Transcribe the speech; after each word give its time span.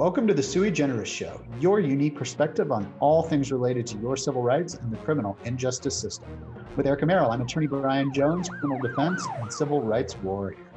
Welcome 0.00 0.26
to 0.28 0.32
the 0.32 0.42
Sui 0.42 0.70
Generis 0.70 1.10
Show, 1.10 1.42
your 1.60 1.78
unique 1.78 2.16
perspective 2.16 2.72
on 2.72 2.90
all 3.00 3.22
things 3.22 3.52
related 3.52 3.86
to 3.88 3.98
your 3.98 4.16
civil 4.16 4.40
rights 4.40 4.72
and 4.72 4.90
the 4.90 4.96
criminal 4.96 5.36
injustice 5.44 5.94
system. 5.94 6.26
With 6.74 6.86
Erica 6.86 7.04
Merrill, 7.04 7.30
I'm 7.30 7.42
attorney 7.42 7.66
Brian 7.66 8.10
Jones, 8.10 8.48
criminal 8.48 8.80
defense 8.80 9.22
and 9.36 9.52
civil 9.52 9.82
rights 9.82 10.16
warrior. 10.16 10.72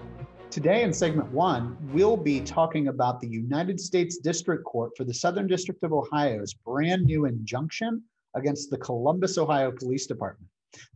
Today, 0.50 0.84
in 0.84 0.92
segment 0.92 1.32
one, 1.32 1.78
we'll 1.94 2.18
be 2.18 2.42
talking 2.42 2.90
about 2.90 3.22
the 3.22 3.30
United 3.30 3.80
States 3.80 4.18
District 4.18 4.66
Court 4.66 4.92
for 4.98 5.06
the 5.06 5.14
Southern 5.14 5.48
District 5.48 5.82
of 5.84 5.94
Ohio's 5.94 6.54
brand 6.54 7.06
new 7.06 7.24
injunction 7.24 8.04
against 8.36 8.72
the 8.72 8.78
Columbus, 8.78 9.38
Ohio 9.38 9.72
Police 9.72 10.06
Department. 10.06 10.50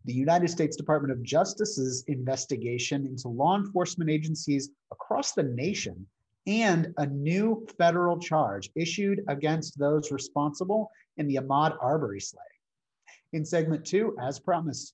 The 0.04 0.14
United 0.14 0.50
States 0.50 0.76
Department 0.76 1.14
of 1.14 1.24
Justice's 1.24 2.04
investigation 2.08 3.06
into 3.06 3.30
law 3.30 3.56
enforcement 3.56 4.10
agencies 4.10 4.72
across 4.92 5.32
the 5.32 5.44
nation 5.44 6.06
and 6.48 6.94
a 6.98 7.06
new 7.06 7.68
federal 7.78 8.18
charge 8.18 8.70
issued 8.76 9.24
against 9.28 9.78
those 9.78 10.12
responsible 10.12 10.90
in 11.18 11.28
the 11.28 11.36
Ahmaud 11.36 11.78
Arbery 11.82 12.22
slaying. 12.22 12.46
In 13.34 13.44
segment 13.44 13.86
two, 13.86 14.16
as 14.22 14.40
promised, 14.40 14.94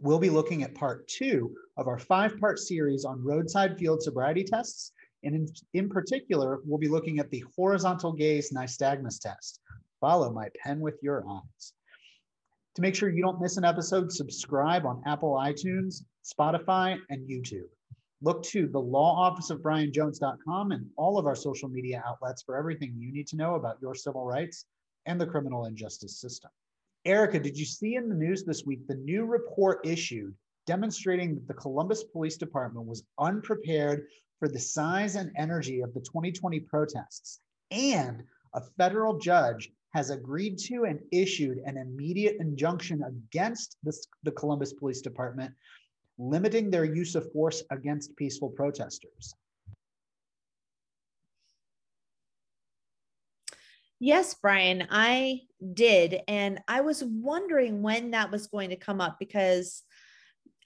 we'll 0.00 0.18
be 0.18 0.30
looking 0.30 0.62
at 0.62 0.74
part 0.74 1.08
two 1.08 1.54
of 1.78 1.88
our 1.88 1.98
five 1.98 2.38
part 2.38 2.58
series 2.58 3.04
on 3.04 3.24
roadside 3.24 3.78
field 3.78 4.02
sobriety 4.02 4.44
tests. 4.44 4.92
And 5.22 5.34
in, 5.34 5.48
in 5.72 5.88
particular, 5.88 6.60
we'll 6.66 6.78
be 6.78 6.88
looking 6.88 7.18
at 7.18 7.30
the 7.30 7.44
horizontal 7.56 8.12
gaze 8.12 8.52
nystagmus 8.52 9.18
test. 9.18 9.60
Follow 10.00 10.30
my 10.30 10.48
pen 10.62 10.80
with 10.80 10.98
your 11.02 11.24
eyes. 11.26 11.72
To 12.74 12.82
make 12.82 12.94
sure 12.94 13.08
you 13.08 13.22
don't 13.22 13.40
miss 13.40 13.56
an 13.56 13.64
episode, 13.64 14.12
subscribe 14.12 14.84
on 14.84 15.02
Apple 15.06 15.34
iTunes, 15.34 16.02
Spotify, 16.24 16.98
and 17.08 17.26
YouTube. 17.26 17.68
Look 18.22 18.42
to 18.44 18.66
the 18.66 18.80
law 18.80 19.16
office 19.16 19.50
of 19.50 19.60
brianjones.com 19.60 20.72
and 20.72 20.86
all 20.96 21.18
of 21.18 21.26
our 21.26 21.34
social 21.34 21.68
media 21.68 22.02
outlets 22.06 22.42
for 22.42 22.56
everything 22.56 22.94
you 22.96 23.12
need 23.12 23.26
to 23.28 23.36
know 23.36 23.54
about 23.56 23.78
your 23.82 23.94
civil 23.94 24.24
rights 24.24 24.66
and 25.06 25.20
the 25.20 25.26
criminal 25.26 25.66
injustice 25.66 26.20
system. 26.20 26.50
Erica, 27.04 27.38
did 27.38 27.58
you 27.58 27.66
see 27.66 27.96
in 27.96 28.08
the 28.08 28.14
news 28.14 28.44
this 28.44 28.64
week 28.64 28.86
the 28.86 28.94
new 28.94 29.24
report 29.24 29.86
issued 29.86 30.34
demonstrating 30.66 31.34
that 31.34 31.46
the 31.46 31.54
Columbus 31.54 32.04
Police 32.04 32.38
Department 32.38 32.86
was 32.86 33.04
unprepared 33.18 34.06
for 34.38 34.48
the 34.48 34.58
size 34.58 35.16
and 35.16 35.30
energy 35.36 35.82
of 35.82 35.92
the 35.92 36.00
2020 36.00 36.60
protests? 36.60 37.40
And 37.70 38.22
a 38.54 38.62
federal 38.78 39.18
judge 39.18 39.70
has 39.92 40.10
agreed 40.10 40.58
to 40.58 40.84
and 40.84 41.00
issued 41.12 41.58
an 41.66 41.76
immediate 41.76 42.36
injunction 42.40 43.02
against 43.02 43.76
this, 43.82 44.06
the 44.22 44.32
Columbus 44.32 44.72
Police 44.72 45.02
Department 45.02 45.52
limiting 46.18 46.70
their 46.70 46.84
use 46.84 47.14
of 47.14 47.30
force 47.32 47.62
against 47.70 48.16
peaceful 48.16 48.50
protesters. 48.50 49.34
Yes, 54.00 54.34
Brian, 54.34 54.86
I 54.90 55.42
did. 55.72 56.20
And 56.28 56.60
I 56.68 56.82
was 56.82 57.02
wondering 57.02 57.80
when 57.80 58.10
that 58.10 58.30
was 58.30 58.48
going 58.48 58.70
to 58.70 58.76
come 58.76 59.00
up 59.00 59.18
because 59.18 59.82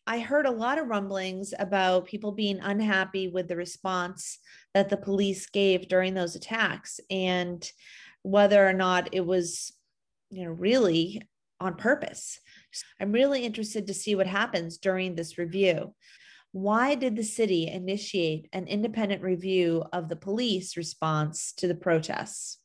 I 0.06 0.20
heard 0.20 0.46
a 0.46 0.50
lot 0.50 0.78
of 0.78 0.88
rumblings 0.88 1.52
about 1.58 2.06
people 2.06 2.32
being 2.32 2.58
unhappy 2.60 3.28
with 3.28 3.46
the 3.46 3.56
response 3.56 4.38
that 4.72 4.88
the 4.88 4.96
police 4.96 5.46
gave 5.50 5.86
during 5.86 6.14
those 6.14 6.34
attacks 6.34 6.98
and 7.10 7.70
whether 8.22 8.66
or 8.66 8.72
not 8.72 9.10
it 9.12 9.24
was, 9.24 9.72
you 10.30 10.44
know, 10.44 10.50
really 10.50 11.22
on 11.60 11.74
purpose. 11.74 12.40
I'm 13.00 13.12
really 13.12 13.44
interested 13.44 13.86
to 13.86 13.94
see 13.94 14.14
what 14.14 14.26
happens 14.26 14.78
during 14.78 15.14
this 15.14 15.38
review. 15.38 15.94
Why 16.52 16.94
did 16.94 17.16
the 17.16 17.24
city 17.24 17.68
initiate 17.68 18.48
an 18.52 18.66
independent 18.66 19.22
review 19.22 19.84
of 19.92 20.08
the 20.08 20.16
police 20.16 20.76
response 20.76 21.52
to 21.58 21.68
the 21.68 21.74
protests? 21.74 22.58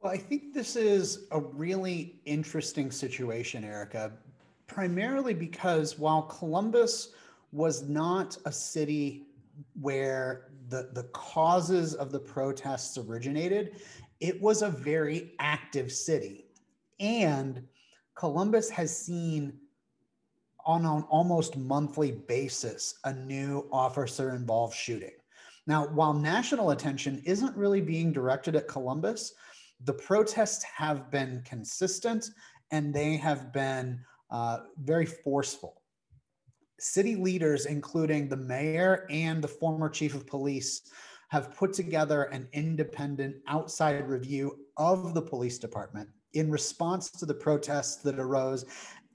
Well, 0.00 0.12
I 0.12 0.18
think 0.18 0.52
this 0.52 0.76
is 0.76 1.26
a 1.30 1.40
really 1.40 2.20
interesting 2.24 2.90
situation, 2.90 3.64
Erica, 3.64 4.12
primarily 4.66 5.34
because 5.34 5.98
while 5.98 6.22
Columbus 6.22 7.10
was 7.52 7.88
not 7.88 8.36
a 8.44 8.52
city 8.52 9.26
where 9.80 10.50
the, 10.68 10.90
the 10.92 11.04
causes 11.12 11.94
of 11.94 12.10
the 12.10 12.18
protests 12.18 12.98
originated, 12.98 13.76
it 14.20 14.40
was 14.40 14.62
a 14.62 14.70
very 14.70 15.32
active 15.38 15.92
city. 15.92 16.43
And 17.00 17.66
Columbus 18.14 18.70
has 18.70 18.96
seen 18.96 19.58
on 20.66 20.84
an 20.86 21.02
almost 21.10 21.56
monthly 21.56 22.12
basis 22.12 22.98
a 23.04 23.12
new 23.12 23.68
officer 23.70 24.34
involved 24.34 24.74
shooting. 24.74 25.12
Now, 25.66 25.86
while 25.88 26.14
national 26.14 26.70
attention 26.70 27.22
isn't 27.24 27.56
really 27.56 27.80
being 27.80 28.12
directed 28.12 28.56
at 28.56 28.68
Columbus, 28.68 29.34
the 29.84 29.92
protests 29.92 30.62
have 30.64 31.10
been 31.10 31.42
consistent 31.44 32.30
and 32.70 32.94
they 32.94 33.16
have 33.16 33.52
been 33.52 34.00
uh, 34.30 34.60
very 34.78 35.06
forceful. 35.06 35.82
City 36.78 37.14
leaders, 37.14 37.66
including 37.66 38.28
the 38.28 38.36
mayor 38.36 39.06
and 39.10 39.42
the 39.42 39.48
former 39.48 39.88
chief 39.88 40.14
of 40.14 40.26
police, 40.26 40.82
have 41.28 41.56
put 41.56 41.72
together 41.72 42.24
an 42.24 42.48
independent 42.52 43.36
outside 43.48 44.08
review 44.08 44.58
of 44.76 45.14
the 45.14 45.22
police 45.22 45.58
department 45.58 46.08
in 46.34 46.50
response 46.50 47.10
to 47.10 47.26
the 47.26 47.34
protests 47.34 47.96
that 47.96 48.18
arose 48.18 48.64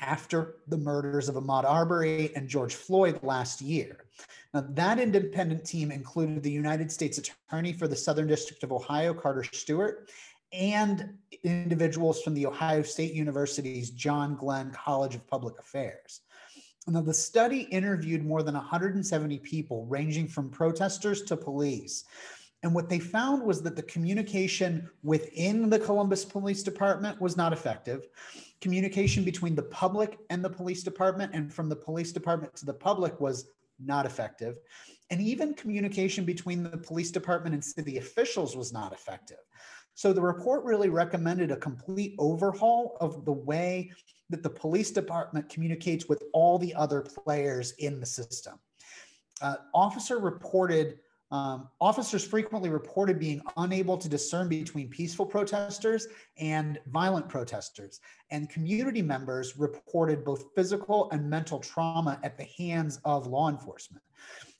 after 0.02 0.56
the 0.68 0.78
murders 0.78 1.30
of 1.30 1.36
Ahmaud 1.36 1.66
Arbery 1.66 2.34
and 2.36 2.48
George 2.48 2.76
Floyd 2.76 3.20
last 3.22 3.62
year. 3.62 4.06
Now, 4.54 4.66
that 4.70 5.00
independent 5.00 5.66
team 5.66 5.92
included 5.92 6.42
the 6.42 6.52
United 6.52 6.92
States 6.92 7.18
Attorney 7.18 7.74
for 7.74 7.88
the 7.88 7.96
Southern 7.96 8.28
District 8.28 8.64
of 8.64 8.72
Ohio, 8.72 9.14
Carter 9.14 9.44
Stewart, 9.44 10.10
and 10.52 11.18
individuals 11.44 12.22
from 12.22 12.34
the 12.34 12.46
Ohio 12.46 12.82
State 12.82 13.14
University's 13.14 13.92
John 13.92 14.36
Glenn 14.36 14.72
College 14.72 15.16
of 15.16 15.28
Public 15.28 15.60
Affairs. 15.60 16.22
Now, 16.88 17.02
the 17.02 17.14
study 17.14 17.62
interviewed 17.64 18.26
more 18.26 18.42
than 18.42 18.56
170 18.56 19.38
people, 19.40 19.86
ranging 19.86 20.28
from 20.28 20.50
protesters 20.50 21.22
to 21.24 21.38
police. 21.38 22.06
And 22.62 22.76
what 22.76 22.90
they 22.90 23.00
found 23.00 23.44
was 23.44 23.62
that 23.62 23.76
the 23.76 23.84
communication 23.84 24.90
within 25.02 25.70
the 25.70 25.80
Columbus 25.80 26.26
Police 26.26 26.62
Department 26.62 27.20
was 27.22 27.38
not 27.38 27.54
effective. 27.54 28.08
Communication 28.60 29.24
between 29.24 29.56
the 29.56 29.64
public 29.64 30.20
and 30.30 30.44
the 30.44 30.50
police 30.50 30.84
department 30.84 31.32
and 31.34 31.54
from 31.54 31.70
the 31.70 31.76
police 31.76 32.12
department 32.12 32.56
to 32.58 32.66
the 32.66 32.74
public 32.74 33.20
was 33.22 33.48
not 33.80 34.06
effective. 34.06 34.58
And 35.10 35.22
even 35.22 35.54
communication 35.54 36.26
between 36.26 36.64
the 36.64 36.78
police 36.78 37.12
department 37.12 37.54
and 37.54 37.64
city 37.64 37.98
officials 37.98 38.58
was 38.58 38.74
not 38.74 38.92
effective. 38.92 39.38
So 39.96 40.12
the 40.12 40.22
report 40.22 40.64
really 40.66 40.90
recommended 40.90 41.52
a 41.52 41.58
complete 41.58 42.16
overhaul 42.20 42.98
of 43.00 43.26
the 43.26 43.34
way 43.34 43.92
that 44.30 44.44
the 44.44 44.50
police 44.50 44.92
department 44.92 45.50
communicates 45.50 46.08
with 46.08 46.24
all 46.34 46.60
the 46.60 46.74
other 46.76 47.02
players 47.02 47.72
in 47.80 48.00
the 48.00 48.06
system. 48.06 48.60
Uh, 49.42 49.56
officer 49.74 50.20
reported 50.20 51.00
um, 51.32 51.70
officers 51.80 52.26
frequently 52.26 52.70
reported 52.70 53.20
being 53.20 53.42
unable 53.58 53.98
to 53.98 54.10
discern 54.10 54.50
between 54.50 54.90
peaceful 54.90 55.26
protesters 55.26 56.08
and 56.40 56.80
violent 56.88 57.30
protesters. 57.30 58.00
And 58.32 58.50
community 58.50 59.02
members 59.02 59.58
reported 59.58 60.26
both 60.26 60.46
physical 60.56 61.10
and 61.12 61.30
mental 61.30 61.60
trauma 61.60 62.20
at 62.24 62.38
the 62.38 62.46
hands 62.58 63.00
of 63.06 63.28
law 63.28 63.50
enforcement. 63.50 64.04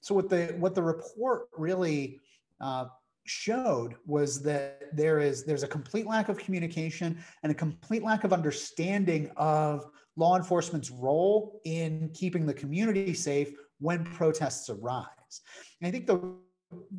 So 0.02 0.14
what 0.14 0.30
the 0.30 0.56
what 0.60 0.76
the 0.76 0.84
report 0.84 1.50
really 1.58 2.22
uh, 2.62 2.86
showed 3.26 3.96
was 4.06 4.42
that 4.44 4.96
there 4.96 5.20
is 5.20 5.44
there's 5.46 5.64
a 5.64 5.68
complete 5.68 6.06
lack 6.06 6.30
of 6.30 6.38
communication 6.38 7.18
and 7.44 7.52
a 7.52 7.56
complete 7.56 8.04
lack 8.04 8.24
of 8.24 8.32
understanding 8.32 9.32
of 9.38 9.90
law 10.16 10.36
enforcement's 10.36 10.92
role 10.92 11.62
in 11.66 12.10
keeping 12.14 12.46
the 12.46 12.54
community 12.54 13.14
safe 13.14 13.54
when 13.80 14.04
protests 14.04 14.70
arise. 14.70 15.42
And 15.82 15.88
I 15.88 15.92
think 15.92 16.06
the 16.06 16.20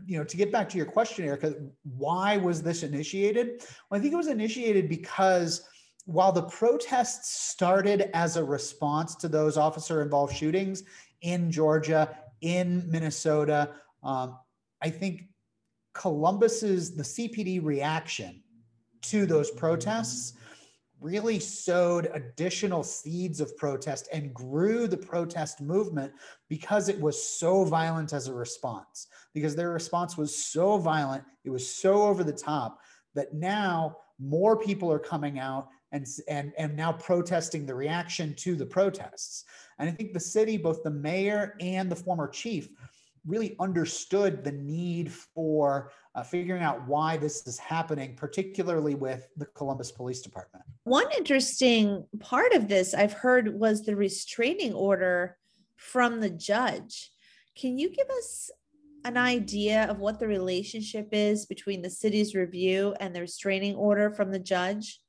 you 0.06 0.18
know, 0.18 0.24
to 0.24 0.36
get 0.36 0.50
back 0.50 0.68
to 0.70 0.76
your 0.76 0.86
question, 0.86 1.24
Erica, 1.24 1.54
why 1.96 2.36
was 2.36 2.62
this 2.62 2.82
initiated? 2.82 3.62
Well, 3.88 3.98
I 3.98 4.00
think 4.00 4.12
it 4.12 4.16
was 4.16 4.28
initiated 4.28 4.88
because 4.88 5.68
while 6.06 6.32
the 6.32 6.42
protests 6.42 7.50
started 7.50 8.10
as 8.14 8.36
a 8.36 8.44
response 8.44 9.14
to 9.16 9.28
those 9.28 9.56
officer 9.56 10.02
involved 10.02 10.34
shootings 10.34 10.82
in 11.22 11.50
Georgia, 11.50 12.16
in 12.40 12.90
Minnesota, 12.90 13.70
um, 14.02 14.38
I 14.82 14.90
think 14.90 15.28
Columbus's, 15.94 16.96
the 16.96 17.02
CPD 17.02 17.62
reaction 17.64 18.42
to 19.02 19.26
those 19.26 19.50
protests 19.50 20.34
really 21.00 21.40
sowed 21.40 22.10
additional 22.12 22.82
seeds 22.82 23.40
of 23.40 23.56
protest 23.56 24.08
and 24.12 24.34
grew 24.34 24.86
the 24.86 24.96
protest 24.96 25.60
movement 25.60 26.12
because 26.48 26.88
it 26.88 27.00
was 27.00 27.22
so 27.22 27.64
violent 27.64 28.12
as 28.12 28.28
a 28.28 28.34
response. 28.34 29.06
Because 29.32 29.56
their 29.56 29.70
response 29.70 30.16
was 30.16 30.36
so 30.36 30.76
violent 30.76 31.24
it 31.44 31.50
was 31.50 31.68
so 31.68 32.02
over 32.02 32.22
the 32.22 32.32
top 32.32 32.80
that 33.14 33.34
now 33.34 33.96
more 34.18 34.56
people 34.56 34.92
are 34.92 34.98
coming 34.98 35.38
out 35.38 35.68
and 35.92 36.06
and 36.28 36.52
and 36.58 36.76
now 36.76 36.92
protesting 36.92 37.66
the 37.66 37.74
reaction 37.74 38.34
to 38.34 38.54
the 38.54 38.66
protests. 38.66 39.44
And 39.78 39.88
i 39.88 39.92
think 39.92 40.12
the 40.12 40.20
city 40.20 40.56
both 40.56 40.82
the 40.82 40.90
mayor 40.90 41.56
and 41.60 41.90
the 41.90 41.96
former 41.96 42.28
chief 42.28 42.68
really 43.26 43.56
understood 43.60 44.44
the 44.44 44.52
need 44.52 45.12
for 45.12 45.92
uh, 46.14 46.22
figuring 46.22 46.62
out 46.62 46.86
why 46.86 47.16
this 47.16 47.46
is 47.46 47.58
happening, 47.58 48.16
particularly 48.16 48.94
with 48.94 49.28
the 49.36 49.46
Columbus 49.46 49.92
Police 49.92 50.20
Department. 50.20 50.64
One 50.84 51.06
interesting 51.16 52.04
part 52.18 52.52
of 52.52 52.68
this 52.68 52.94
I've 52.94 53.12
heard 53.12 53.58
was 53.58 53.84
the 53.84 53.96
restraining 53.96 54.72
order 54.72 55.36
from 55.76 56.20
the 56.20 56.30
judge. 56.30 57.10
Can 57.56 57.78
you 57.78 57.90
give 57.90 58.08
us 58.08 58.50
an 59.04 59.16
idea 59.16 59.84
of 59.84 59.98
what 59.98 60.18
the 60.18 60.26
relationship 60.26 61.08
is 61.12 61.46
between 61.46 61.82
the 61.82 61.90
city's 61.90 62.34
review 62.34 62.94
and 63.00 63.14
the 63.14 63.20
restraining 63.20 63.74
order 63.74 64.10
from 64.10 64.30
the 64.30 64.38
judge? 64.38 65.00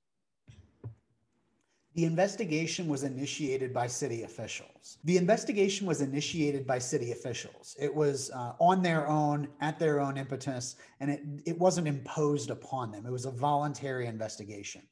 The 1.93 2.05
investigation 2.05 2.87
was 2.87 3.03
initiated 3.03 3.73
by 3.73 3.87
city 3.87 4.23
officials. 4.23 4.97
The 5.03 5.17
investigation 5.17 5.85
was 5.85 5.99
initiated 5.99 6.65
by 6.65 6.79
city 6.79 7.11
officials. 7.11 7.75
It 7.79 7.93
was 7.93 8.31
uh, 8.31 8.53
on 8.59 8.81
their 8.81 9.07
own, 9.07 9.49
at 9.59 9.77
their 9.77 9.99
own 9.99 10.17
impetus, 10.17 10.77
and 11.01 11.11
it, 11.11 11.21
it 11.45 11.59
wasn't 11.59 11.89
imposed 11.89 12.49
upon 12.49 12.91
them. 12.91 13.05
It 13.05 13.11
was 13.11 13.25
a 13.25 13.31
voluntary 13.31 14.07
investigation. 14.07 14.83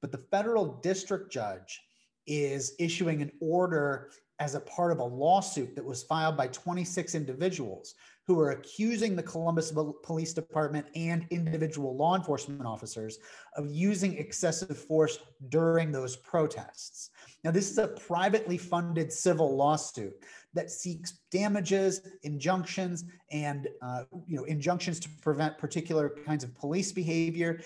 But 0.00 0.12
the 0.12 0.24
federal 0.30 0.74
district 0.80 1.32
judge 1.32 1.82
is 2.28 2.74
issuing 2.78 3.20
an 3.20 3.32
order 3.40 4.10
as 4.38 4.54
a 4.54 4.60
part 4.60 4.92
of 4.92 5.00
a 5.00 5.04
lawsuit 5.04 5.74
that 5.74 5.84
was 5.84 6.04
filed 6.04 6.36
by 6.36 6.46
26 6.48 7.16
individuals 7.16 7.94
who 8.28 8.38
are 8.38 8.50
accusing 8.50 9.16
the 9.16 9.22
Columbus 9.22 9.72
Police 10.02 10.34
Department 10.34 10.86
and 10.94 11.26
individual 11.30 11.96
law 11.96 12.14
enforcement 12.14 12.66
officers 12.66 13.20
of 13.56 13.66
using 13.70 14.18
excessive 14.18 14.76
force 14.76 15.18
during 15.48 15.90
those 15.90 16.14
protests. 16.14 17.08
Now, 17.42 17.52
this 17.52 17.70
is 17.70 17.78
a 17.78 17.88
privately 17.88 18.58
funded 18.58 19.10
civil 19.10 19.56
lawsuit 19.56 20.12
that 20.52 20.70
seeks 20.70 21.20
damages, 21.30 22.02
injunctions, 22.22 23.06
and 23.30 23.66
uh, 23.80 24.04
you 24.26 24.36
know 24.36 24.44
injunctions 24.44 25.00
to 25.00 25.08
prevent 25.22 25.56
particular 25.56 26.10
kinds 26.26 26.44
of 26.44 26.54
police 26.54 26.92
behavior. 26.92 27.62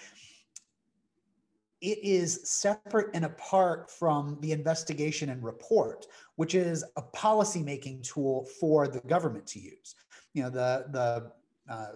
It 1.81 1.99
is 2.05 2.49
separate 2.49 3.09
and 3.15 3.25
apart 3.25 3.91
from 3.91 4.39
the 4.41 4.53
investigation 4.53 5.31
and 5.31 5.43
report, 5.43 6.07
which 6.37 6.55
is 6.55 6.85
a 6.97 7.03
policymaking 7.03 8.05
tool 8.05 8.47
for 8.61 8.87
the 8.87 9.01
government 9.01 9.49
to 9.49 9.59
use 9.59 9.97
you 10.35 10.43
know 10.43 10.51
the 10.51 10.87
the 10.91 11.33
uh, 11.73 11.93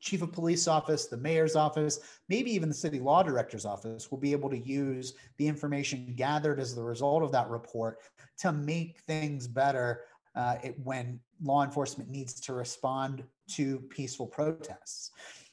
chief 0.00 0.22
of 0.22 0.32
police 0.32 0.66
office, 0.66 1.06
the 1.06 1.16
mayor's 1.16 1.54
office, 1.54 2.00
maybe 2.28 2.50
even 2.50 2.68
the 2.68 2.74
city 2.74 2.98
law 2.98 3.22
director's 3.22 3.66
office 3.66 4.10
will 4.10 4.18
be 4.18 4.32
able 4.32 4.48
to 4.50 4.58
use 4.58 5.14
the 5.36 5.46
information 5.46 6.14
gathered 6.16 6.58
as 6.58 6.74
the 6.74 6.82
result 6.82 7.22
of 7.22 7.30
that 7.32 7.48
report 7.50 7.98
to 8.38 8.50
make 8.50 8.98
things 9.00 9.46
better 9.46 10.02
uh, 10.34 10.56
it, 10.62 10.76
when 10.84 11.20
law 11.42 11.62
enforcement 11.62 12.08
needs 12.08 12.40
to 12.40 12.54
respond 12.54 13.22
to 13.48 13.80
peaceful 13.90 14.26
protests. 14.26 15.10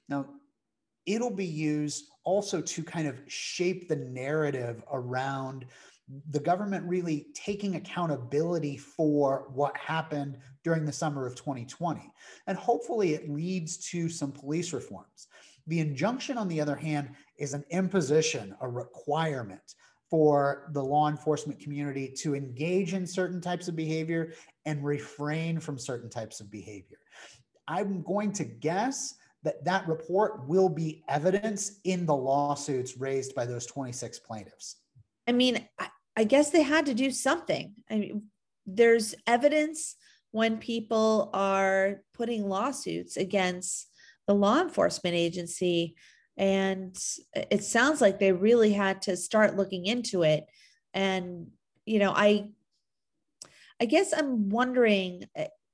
Now, 0.08 0.26
it'll 1.06 1.36
be 1.36 1.46
used 1.46 2.10
also 2.24 2.62
to 2.62 2.84
kind 2.84 3.08
of 3.08 3.20
shape 3.28 3.90
the 3.90 3.96
narrative 3.96 4.84
around 4.92 5.66
the 6.30 6.40
government 6.40 6.86
really 6.88 7.28
taking 7.34 7.76
accountability 7.76 8.78
for 8.78 9.48
what 9.54 9.76
happened 9.76 10.38
during 10.64 10.86
the 10.86 10.92
summer 10.92 11.26
of 11.26 11.36
2020. 11.36 12.12
And 12.48 12.58
hopefully 12.58 13.14
it 13.14 13.30
leads 13.30 13.78
to 13.90 14.08
some 14.08 14.32
police 14.32 14.72
reforms. 14.72 15.28
The 15.68 15.82
injunction, 15.82 16.38
on 16.38 16.48
the 16.48 16.62
other 16.62 16.76
hand, 16.76 17.10
is 17.38 17.54
an 17.54 17.66
imposition, 17.72 18.56
a 18.62 18.70
requirement 18.70 19.76
for 20.10 20.70
the 20.72 20.84
law 20.84 21.10
enforcement 21.10 21.60
community 21.60 22.08
to 22.20 22.36
engage 22.36 22.94
in 22.94 23.06
certain 23.06 23.42
types 23.42 23.68
of 23.68 23.76
behavior 23.76 24.32
and 24.66 24.84
refrain 24.86 25.60
from 25.60 25.78
certain 25.78 26.10
types 26.10 26.40
of 26.40 26.50
behavior. 26.50 27.00
I'm 27.68 28.02
going 28.04 28.32
to 28.34 28.46
guess 28.46 29.16
that 29.44 29.64
that 29.66 29.86
report 29.88 30.48
will 30.48 30.70
be 30.70 31.04
evidence 31.10 31.80
in 31.84 32.06
the 32.06 32.16
lawsuits 32.16 32.98
raised 32.98 33.36
by 33.36 33.46
those 33.46 33.66
26 33.66 34.20
plaintiffs. 34.20 34.78
I 35.28 35.34
mean, 35.34 35.68
I 36.18 36.24
guess 36.24 36.50
they 36.50 36.64
had 36.64 36.88
to 36.88 36.96
do 36.96 37.12
something. 37.12 37.76
I 37.90 38.00
mean, 38.00 38.24
there's 38.66 39.14
evidence 39.28 39.96
when 40.32 40.58
people 40.58 41.30
are 41.32 42.02
putting 42.14 42.50
lawsuits 42.50 43.18
against 43.18 43.88
the 44.26 44.34
law 44.34 44.60
enforcement 44.60 45.16
agency. 45.16 45.96
And 46.36 46.98
it 47.34 47.64
sounds 47.64 48.02
like 48.02 48.20
they 48.20 48.32
really 48.32 48.74
had 48.74 49.04
to 49.04 49.16
start 49.16 49.56
looking 49.56 49.86
into 49.86 50.24
it. 50.24 50.46
And, 50.94 51.48
you 51.86 52.00
know, 52.00 52.14
I, 52.16 52.48
I 53.80 53.86
guess 53.86 54.12
I'm 54.12 54.50
wondering 54.50 55.24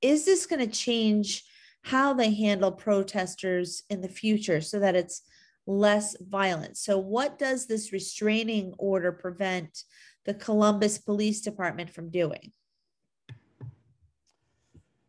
is 0.02 0.26
this 0.26 0.44
going 0.44 0.60
to 0.60 0.70
change 0.70 1.42
how 1.80 2.12
they 2.12 2.32
handle 2.34 2.70
protesters 2.70 3.82
in 3.88 4.02
the 4.02 4.08
future 4.08 4.60
so 4.60 4.78
that 4.80 4.94
it's 4.94 5.22
less 5.66 6.14
violent? 6.20 6.76
So, 6.76 6.98
what 6.98 7.38
does 7.38 7.66
this 7.66 7.92
restraining 7.92 8.74
order 8.78 9.12
prevent 9.12 9.84
the 10.24 10.34
Columbus 10.34 10.98
Police 10.98 11.40
Department 11.40 11.90
from 11.90 12.10
doing? 12.10 12.52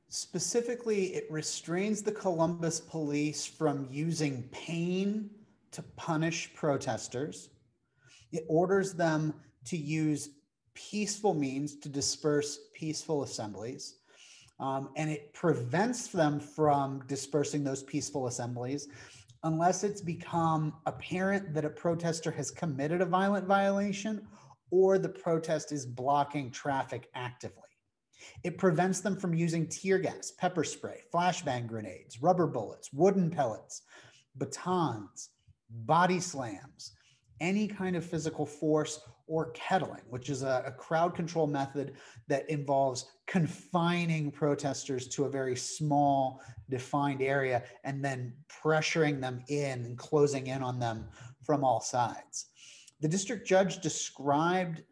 Specifically, 0.09 1.13
it 1.13 1.25
restrains 1.29 2.01
the 2.01 2.11
Columbus 2.11 2.79
police 2.79 3.45
from 3.45 3.87
using 3.91 4.43
pain 4.51 5.29
to 5.71 5.83
punish 5.97 6.53
protesters. 6.53 7.49
It 8.31 8.45
orders 8.47 8.93
them 8.93 9.33
to 9.65 9.77
use 9.77 10.29
peaceful 10.73 11.33
means 11.33 11.75
to 11.77 11.89
disperse 11.89 12.59
peaceful 12.73 13.23
assemblies. 13.23 13.95
Um, 14.59 14.89
and 14.95 15.09
it 15.09 15.33
prevents 15.33 16.07
them 16.07 16.39
from 16.39 17.03
dispersing 17.07 17.63
those 17.63 17.83
peaceful 17.83 18.27
assemblies 18.27 18.87
unless 19.43 19.83
it's 19.83 20.01
become 20.01 20.73
apparent 20.85 21.53
that 21.53 21.65
a 21.65 21.69
protester 21.69 22.31
has 22.31 22.51
committed 22.51 23.01
a 23.01 23.05
violent 23.05 23.45
violation 23.45 24.25
or 24.71 24.97
the 24.97 25.09
protest 25.09 25.71
is 25.71 25.85
blocking 25.85 26.51
traffic 26.51 27.09
actively. 27.15 27.61
It 28.43 28.57
prevents 28.57 29.01
them 29.01 29.17
from 29.17 29.33
using 29.33 29.67
tear 29.67 29.99
gas, 29.99 30.31
pepper 30.37 30.63
spray, 30.63 31.01
flashbang 31.13 31.67
grenades, 31.67 32.21
rubber 32.21 32.47
bullets, 32.47 32.91
wooden 32.93 33.29
pellets, 33.29 33.83
batons, 34.37 35.29
body 35.69 36.19
slams, 36.19 36.91
any 37.41 37.67
kind 37.67 37.95
of 37.95 38.05
physical 38.05 38.45
force 38.45 38.99
or 39.27 39.51
kettling, 39.51 40.01
which 40.09 40.29
is 40.29 40.43
a, 40.43 40.63
a, 40.67 40.71
crowd 40.71 41.15
control 41.15 41.47
method 41.47 41.93
that 42.27 42.47
involves 42.49 43.07
confining 43.25 44.31
protesters 44.31 45.07
to 45.07 45.25
a 45.25 45.29
very 45.29 45.55
small, 45.55 46.41
defined 46.69 47.21
area 47.21 47.63
and 47.83 48.05
then 48.05 48.31
pressuring 48.47 49.19
them 49.19 49.43
in 49.47 49.83
and 49.83 49.97
closing 49.97 50.47
in 50.47 50.61
on 50.61 50.79
them 50.79 51.05
from 51.43 51.63
all 51.63 51.81
sides. 51.81 52.49
The 53.01 53.07
district 53.07 53.47
judge 53.47 53.79
described 53.79 54.83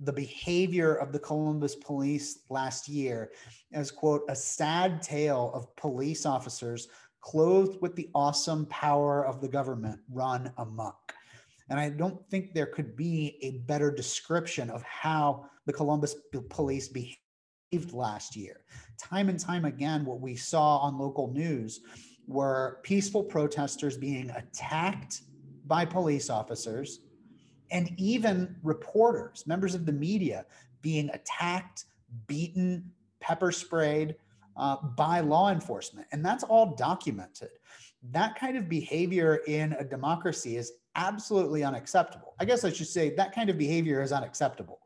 the 0.00 0.12
behavior 0.12 0.94
of 0.94 1.12
the 1.12 1.18
Columbus 1.18 1.74
police 1.74 2.40
last 2.50 2.88
year 2.88 3.30
as, 3.72 3.90
quote, 3.90 4.22
a 4.28 4.36
sad 4.36 5.02
tale 5.02 5.50
of 5.54 5.74
police 5.76 6.26
officers 6.26 6.88
clothed 7.20 7.78
with 7.80 7.94
the 7.96 8.10
awesome 8.14 8.66
power 8.66 9.26
of 9.26 9.40
the 9.40 9.48
government 9.48 10.00
run 10.10 10.52
amok. 10.58 11.14
And 11.68 11.80
I 11.80 11.90
don't 11.90 12.24
think 12.30 12.52
there 12.52 12.66
could 12.66 12.96
be 12.96 13.38
a 13.42 13.58
better 13.66 13.90
description 13.90 14.70
of 14.70 14.82
how 14.82 15.46
the 15.66 15.72
Columbus 15.72 16.14
police 16.48 16.88
behaved 16.88 17.92
last 17.92 18.36
year. 18.36 18.60
Time 18.98 19.28
and 19.28 19.40
time 19.40 19.64
again, 19.64 20.04
what 20.04 20.20
we 20.20 20.36
saw 20.36 20.78
on 20.78 20.98
local 20.98 21.32
news 21.32 21.80
were 22.28 22.80
peaceful 22.82 23.24
protesters 23.24 23.96
being 23.96 24.30
attacked 24.30 25.22
by 25.66 25.84
police 25.84 26.30
officers 26.30 27.00
and 27.70 27.90
even 27.96 28.56
reporters, 28.62 29.46
members 29.46 29.74
of 29.74 29.86
the 29.86 29.92
media, 29.92 30.46
being 30.82 31.10
attacked, 31.10 31.84
beaten, 32.26 32.90
pepper 33.20 33.50
sprayed 33.50 34.16
uh, 34.56 34.76
by 34.96 35.20
law 35.20 35.50
enforcement. 35.50 36.06
And 36.12 36.24
that's 36.24 36.44
all 36.44 36.74
documented. 36.76 37.50
That 38.10 38.38
kind 38.38 38.56
of 38.56 38.68
behavior 38.68 39.40
in 39.46 39.72
a 39.74 39.84
democracy 39.84 40.56
is 40.56 40.72
absolutely 40.94 41.64
unacceptable. 41.64 42.34
I 42.38 42.44
guess 42.44 42.64
I 42.64 42.72
should 42.72 42.86
say 42.88 43.14
that 43.16 43.34
kind 43.34 43.50
of 43.50 43.58
behavior 43.58 44.02
is 44.02 44.12
unacceptable. 44.12 44.80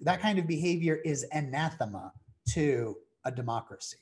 That 0.00 0.20
kind 0.20 0.38
of 0.38 0.46
behavior 0.46 0.96
is 1.04 1.24
anathema 1.32 2.12
to 2.50 2.96
a 3.24 3.30
democracy. 3.30 3.98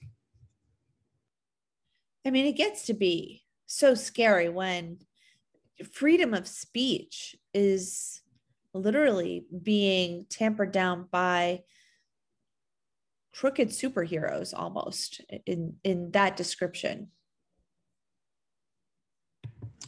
I 2.24 2.30
mean, 2.30 2.46
it 2.46 2.52
gets 2.52 2.84
to 2.86 2.94
be 2.94 3.42
so 3.66 3.94
scary 3.94 4.48
when 4.48 4.98
freedom 5.90 6.34
of 6.34 6.46
speech 6.46 7.36
is 7.54 8.20
literally 8.74 9.46
being 9.62 10.26
tampered 10.28 10.72
down 10.72 11.08
by 11.10 11.62
crooked 13.34 13.68
superheroes 13.68 14.52
almost 14.56 15.20
in 15.46 15.74
in 15.84 16.10
that 16.12 16.36
description. 16.36 17.08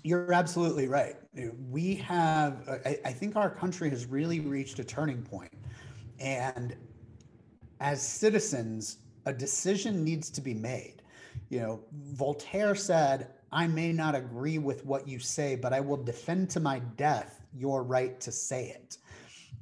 You're 0.02 0.32
absolutely 0.32 0.88
right. 0.88 1.16
We 1.70 1.94
have 1.96 2.68
I, 2.84 2.98
I, 3.06 3.12
think 3.12 3.36
our 3.36 3.48
country 3.48 3.88
has 3.90 4.04
really 4.04 4.40
reached 4.40 4.78
a 4.78 4.84
turning 4.84 5.22
point. 5.22 5.52
And 6.20 6.76
as 7.80 8.02
citizens 8.02 8.98
a 9.26 9.32
decision 9.32 10.04
needs 10.04 10.30
to 10.30 10.40
be 10.40 10.54
made. 10.54 11.02
You 11.48 11.60
know, 11.60 11.80
Voltaire 11.92 12.74
said, 12.74 13.30
I 13.54 13.68
may 13.68 13.92
not 13.92 14.16
agree 14.16 14.58
with 14.58 14.84
what 14.84 15.06
you 15.06 15.20
say, 15.20 15.54
but 15.54 15.73
I 15.73 15.78
will 15.78 15.96
defend 15.96 16.50
to 16.50 16.61
my 16.61 16.80
death 16.96 17.40
your 17.54 17.84
right 17.84 18.20
to 18.20 18.32
say 18.32 18.70
it. 18.70 18.99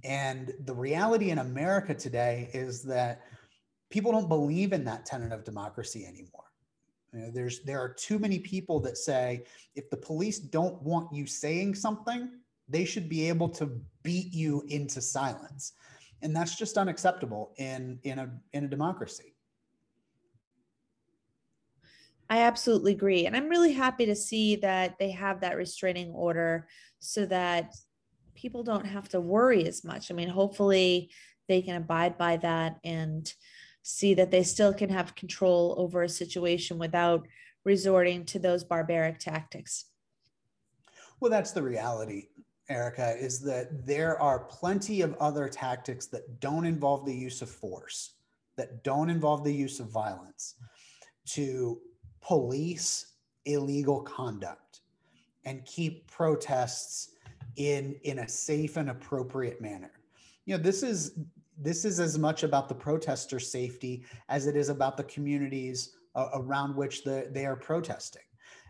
And 0.02 0.52
the 0.64 0.74
reality 0.74 1.30
in 1.30 1.38
America 1.38 1.94
today 1.94 2.48
is 2.54 2.82
that 2.84 3.20
people 3.90 4.10
don't 4.10 4.30
believe 4.30 4.72
in 4.72 4.82
that 4.86 5.04
tenet 5.04 5.30
of 5.30 5.44
democracy 5.44 6.06
anymore. 6.06 6.44
You 7.12 7.20
know, 7.20 7.30
there's 7.30 7.60
there 7.60 7.80
are 7.80 7.90
too 7.90 8.18
many 8.18 8.38
people 8.38 8.80
that 8.80 8.96
say 8.96 9.44
if 9.76 9.90
the 9.90 9.98
police 9.98 10.38
don't 10.38 10.80
want 10.82 11.12
you 11.12 11.26
saying 11.26 11.74
something, 11.74 12.30
they 12.70 12.86
should 12.86 13.10
be 13.10 13.28
able 13.28 13.50
to 13.50 13.78
beat 14.02 14.32
you 14.32 14.64
into 14.68 15.02
silence. 15.02 15.74
And 16.22 16.34
that's 16.34 16.56
just 16.56 16.78
unacceptable 16.78 17.52
in 17.58 17.98
in 18.04 18.18
a 18.18 18.30
in 18.54 18.64
a 18.64 18.68
democracy. 18.68 19.31
I 22.32 22.44
absolutely 22.44 22.92
agree. 22.92 23.26
And 23.26 23.36
I'm 23.36 23.50
really 23.50 23.74
happy 23.74 24.06
to 24.06 24.16
see 24.16 24.56
that 24.56 24.98
they 24.98 25.10
have 25.10 25.42
that 25.42 25.58
restraining 25.58 26.12
order 26.12 26.66
so 26.98 27.26
that 27.26 27.74
people 28.34 28.62
don't 28.62 28.86
have 28.86 29.06
to 29.10 29.20
worry 29.20 29.66
as 29.66 29.84
much. 29.84 30.10
I 30.10 30.14
mean, 30.14 30.30
hopefully 30.30 31.10
they 31.46 31.60
can 31.60 31.76
abide 31.76 32.16
by 32.16 32.38
that 32.38 32.78
and 32.84 33.30
see 33.82 34.14
that 34.14 34.30
they 34.30 34.44
still 34.44 34.72
can 34.72 34.88
have 34.88 35.14
control 35.14 35.74
over 35.76 36.04
a 36.04 36.08
situation 36.08 36.78
without 36.78 37.28
resorting 37.64 38.24
to 38.24 38.38
those 38.38 38.64
barbaric 38.64 39.18
tactics. 39.18 39.84
Well, 41.20 41.30
that's 41.30 41.52
the 41.52 41.62
reality, 41.62 42.28
Erica, 42.70 43.14
is 43.14 43.40
that 43.40 43.84
there 43.84 44.18
are 44.22 44.38
plenty 44.38 45.02
of 45.02 45.14
other 45.20 45.50
tactics 45.50 46.06
that 46.06 46.40
don't 46.40 46.64
involve 46.64 47.04
the 47.04 47.14
use 47.14 47.42
of 47.42 47.50
force, 47.50 48.14
that 48.56 48.82
don't 48.82 49.10
involve 49.10 49.44
the 49.44 49.52
use 49.52 49.80
of 49.80 49.90
violence 49.90 50.54
to 51.26 51.78
police 52.22 53.14
illegal 53.44 54.00
conduct 54.02 54.80
and 55.44 55.64
keep 55.64 56.10
protests 56.10 57.10
in 57.56 57.96
in 58.04 58.20
a 58.20 58.28
safe 58.28 58.76
and 58.76 58.90
appropriate 58.90 59.60
manner. 59.60 59.90
You 60.46 60.56
know, 60.56 60.62
this 60.62 60.82
is 60.82 61.18
this 61.58 61.84
is 61.84 62.00
as 62.00 62.18
much 62.18 62.42
about 62.42 62.68
the 62.68 62.74
protester 62.74 63.38
safety 63.38 64.04
as 64.28 64.46
it 64.46 64.56
is 64.56 64.68
about 64.68 64.96
the 64.96 65.04
communities 65.04 65.96
uh, 66.14 66.28
around 66.34 66.74
which 66.74 67.04
the, 67.04 67.28
they 67.30 67.46
are 67.46 67.56
protesting. 67.56 68.22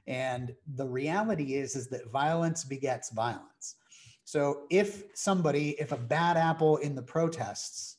And 0.07 0.55
the 0.75 0.87
reality 0.87 1.55
is, 1.55 1.77
is 1.77 1.89
that 1.89 2.11
violence 2.11 2.65
begets 2.65 3.11
violence. 3.11 3.77
So 4.25 4.63
if 4.71 5.05
somebody, 5.15 5.71
if 5.81 5.93
a 5.93 5.97
bad 5.97 6.37
apple 6.37 6.79
in 6.79 6.95
the 6.95 7.03
protests 7.03 7.99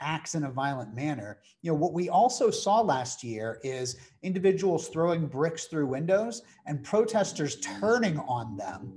acts 0.00 0.34
in 0.34 0.44
a 0.44 0.50
violent 0.50 0.94
manner, 0.94 1.38
you 1.62 1.70
know, 1.70 1.76
what 1.76 1.92
we 1.92 2.08
also 2.08 2.50
saw 2.50 2.80
last 2.80 3.22
year 3.24 3.60
is 3.62 3.96
individuals 4.22 4.88
throwing 4.88 5.26
bricks 5.26 5.64
through 5.66 5.86
windows 5.86 6.42
and 6.66 6.82
protesters 6.84 7.60
turning 7.60 8.18
on 8.20 8.56
them, 8.56 8.92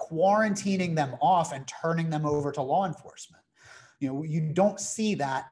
quarantining 0.00 0.94
them 0.94 1.16
off 1.20 1.52
and 1.52 1.66
turning 1.66 2.10
them 2.10 2.26
over 2.26 2.50
to 2.52 2.62
law 2.62 2.86
enforcement. 2.86 3.42
You 4.00 4.08
know, 4.08 4.22
you 4.22 4.40
don't 4.40 4.80
see 4.80 5.14
that 5.16 5.46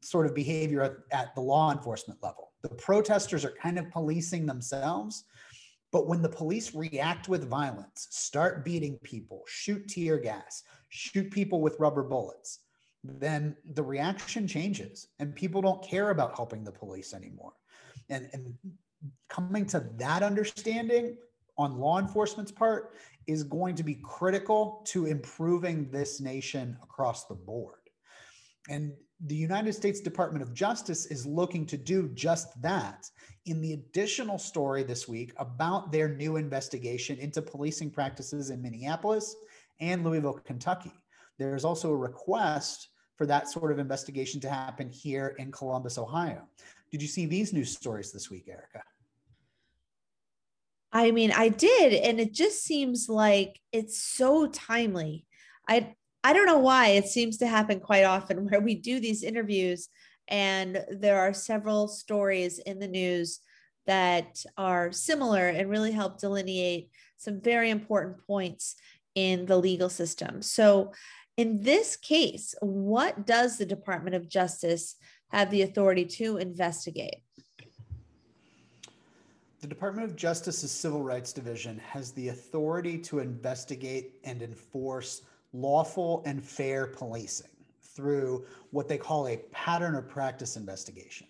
sort 0.00 0.26
of 0.26 0.34
behavior 0.34 0.82
at, 0.82 0.92
at 1.10 1.34
the 1.34 1.40
law 1.40 1.72
enforcement 1.72 2.22
level. 2.22 2.52
The 2.62 2.68
protesters 2.70 3.44
are 3.44 3.54
kind 3.62 3.78
of 3.78 3.90
policing 3.90 4.46
themselves. 4.46 5.24
But 5.94 6.08
when 6.08 6.22
the 6.22 6.28
police 6.28 6.74
react 6.74 7.28
with 7.28 7.48
violence, 7.48 8.08
start 8.10 8.64
beating 8.64 8.98
people, 9.04 9.44
shoot 9.46 9.86
tear 9.86 10.18
gas, 10.18 10.64
shoot 10.88 11.30
people 11.30 11.60
with 11.60 11.78
rubber 11.78 12.02
bullets, 12.02 12.63
then 13.04 13.54
the 13.74 13.82
reaction 13.82 14.48
changes 14.48 15.08
and 15.18 15.34
people 15.34 15.60
don't 15.60 15.82
care 15.82 16.10
about 16.10 16.34
helping 16.34 16.64
the 16.64 16.72
police 16.72 17.12
anymore. 17.12 17.52
And, 18.08 18.28
and 18.32 18.54
coming 19.28 19.66
to 19.66 19.80
that 19.98 20.22
understanding 20.22 21.16
on 21.58 21.78
law 21.78 21.98
enforcement's 21.98 22.50
part 22.50 22.94
is 23.26 23.44
going 23.44 23.74
to 23.76 23.82
be 23.82 23.96
critical 24.02 24.82
to 24.86 25.06
improving 25.06 25.90
this 25.90 26.20
nation 26.20 26.76
across 26.82 27.26
the 27.26 27.34
board. 27.34 27.78
And 28.68 28.94
the 29.26 29.36
United 29.36 29.74
States 29.74 30.00
Department 30.00 30.42
of 30.42 30.54
Justice 30.54 31.06
is 31.06 31.26
looking 31.26 31.66
to 31.66 31.76
do 31.76 32.08
just 32.14 32.60
that 32.62 33.08
in 33.46 33.60
the 33.60 33.74
additional 33.74 34.38
story 34.38 34.82
this 34.82 35.06
week 35.06 35.32
about 35.36 35.92
their 35.92 36.08
new 36.08 36.36
investigation 36.36 37.18
into 37.18 37.42
policing 37.42 37.90
practices 37.90 38.50
in 38.50 38.62
Minneapolis 38.62 39.36
and 39.80 40.04
Louisville, 40.04 40.40
Kentucky. 40.44 40.92
There's 41.38 41.64
also 41.64 41.90
a 41.90 41.96
request 41.96 42.88
for 43.16 43.26
that 43.26 43.48
sort 43.48 43.72
of 43.72 43.78
investigation 43.78 44.40
to 44.40 44.50
happen 44.50 44.88
here 44.88 45.36
in 45.38 45.52
Columbus, 45.52 45.98
Ohio. 45.98 46.42
Did 46.90 47.02
you 47.02 47.08
see 47.08 47.26
these 47.26 47.52
news 47.52 47.72
stories 47.72 48.12
this 48.12 48.30
week, 48.30 48.48
Erica? 48.48 48.82
I 50.92 51.10
mean, 51.10 51.32
I 51.32 51.48
did, 51.48 51.92
and 51.92 52.20
it 52.20 52.32
just 52.32 52.62
seems 52.62 53.08
like 53.08 53.60
it's 53.72 54.00
so 54.00 54.46
timely. 54.46 55.26
I 55.68 55.94
I 56.22 56.32
don't 56.32 56.46
know 56.46 56.58
why 56.58 56.88
it 56.88 57.06
seems 57.06 57.36
to 57.38 57.46
happen 57.46 57.80
quite 57.80 58.04
often 58.04 58.48
where 58.48 58.60
we 58.60 58.74
do 58.76 58.98
these 58.98 59.22
interviews 59.22 59.90
and 60.28 60.82
there 60.90 61.20
are 61.20 61.34
several 61.34 61.86
stories 61.86 62.58
in 62.60 62.78
the 62.78 62.88
news 62.88 63.40
that 63.86 64.42
are 64.56 64.90
similar 64.90 65.48
and 65.48 65.68
really 65.68 65.92
help 65.92 66.18
delineate 66.18 66.88
some 67.18 67.40
very 67.40 67.68
important 67.70 68.16
points 68.26 68.76
in 69.14 69.46
the 69.46 69.56
legal 69.56 69.90
system. 69.90 70.40
So, 70.40 70.92
in 71.36 71.62
this 71.62 71.96
case, 71.96 72.54
what 72.60 73.26
does 73.26 73.58
the 73.58 73.66
Department 73.66 74.14
of 74.14 74.28
Justice 74.28 74.96
have 75.28 75.50
the 75.50 75.62
authority 75.62 76.04
to 76.04 76.36
investigate? 76.36 77.16
The 79.60 79.66
Department 79.66 80.08
of 80.08 80.14
Justice's 80.14 80.70
Civil 80.70 81.02
Rights 81.02 81.32
Division 81.32 81.78
has 81.78 82.12
the 82.12 82.28
authority 82.28 82.98
to 82.98 83.20
investigate 83.20 84.20
and 84.22 84.42
enforce 84.42 85.22
lawful 85.52 86.22
and 86.26 86.44
fair 86.44 86.86
policing 86.86 87.50
through 87.82 88.44
what 88.70 88.88
they 88.88 88.98
call 88.98 89.28
a 89.28 89.38
pattern 89.52 89.94
or 89.94 90.02
practice 90.02 90.56
investigation. 90.56 91.26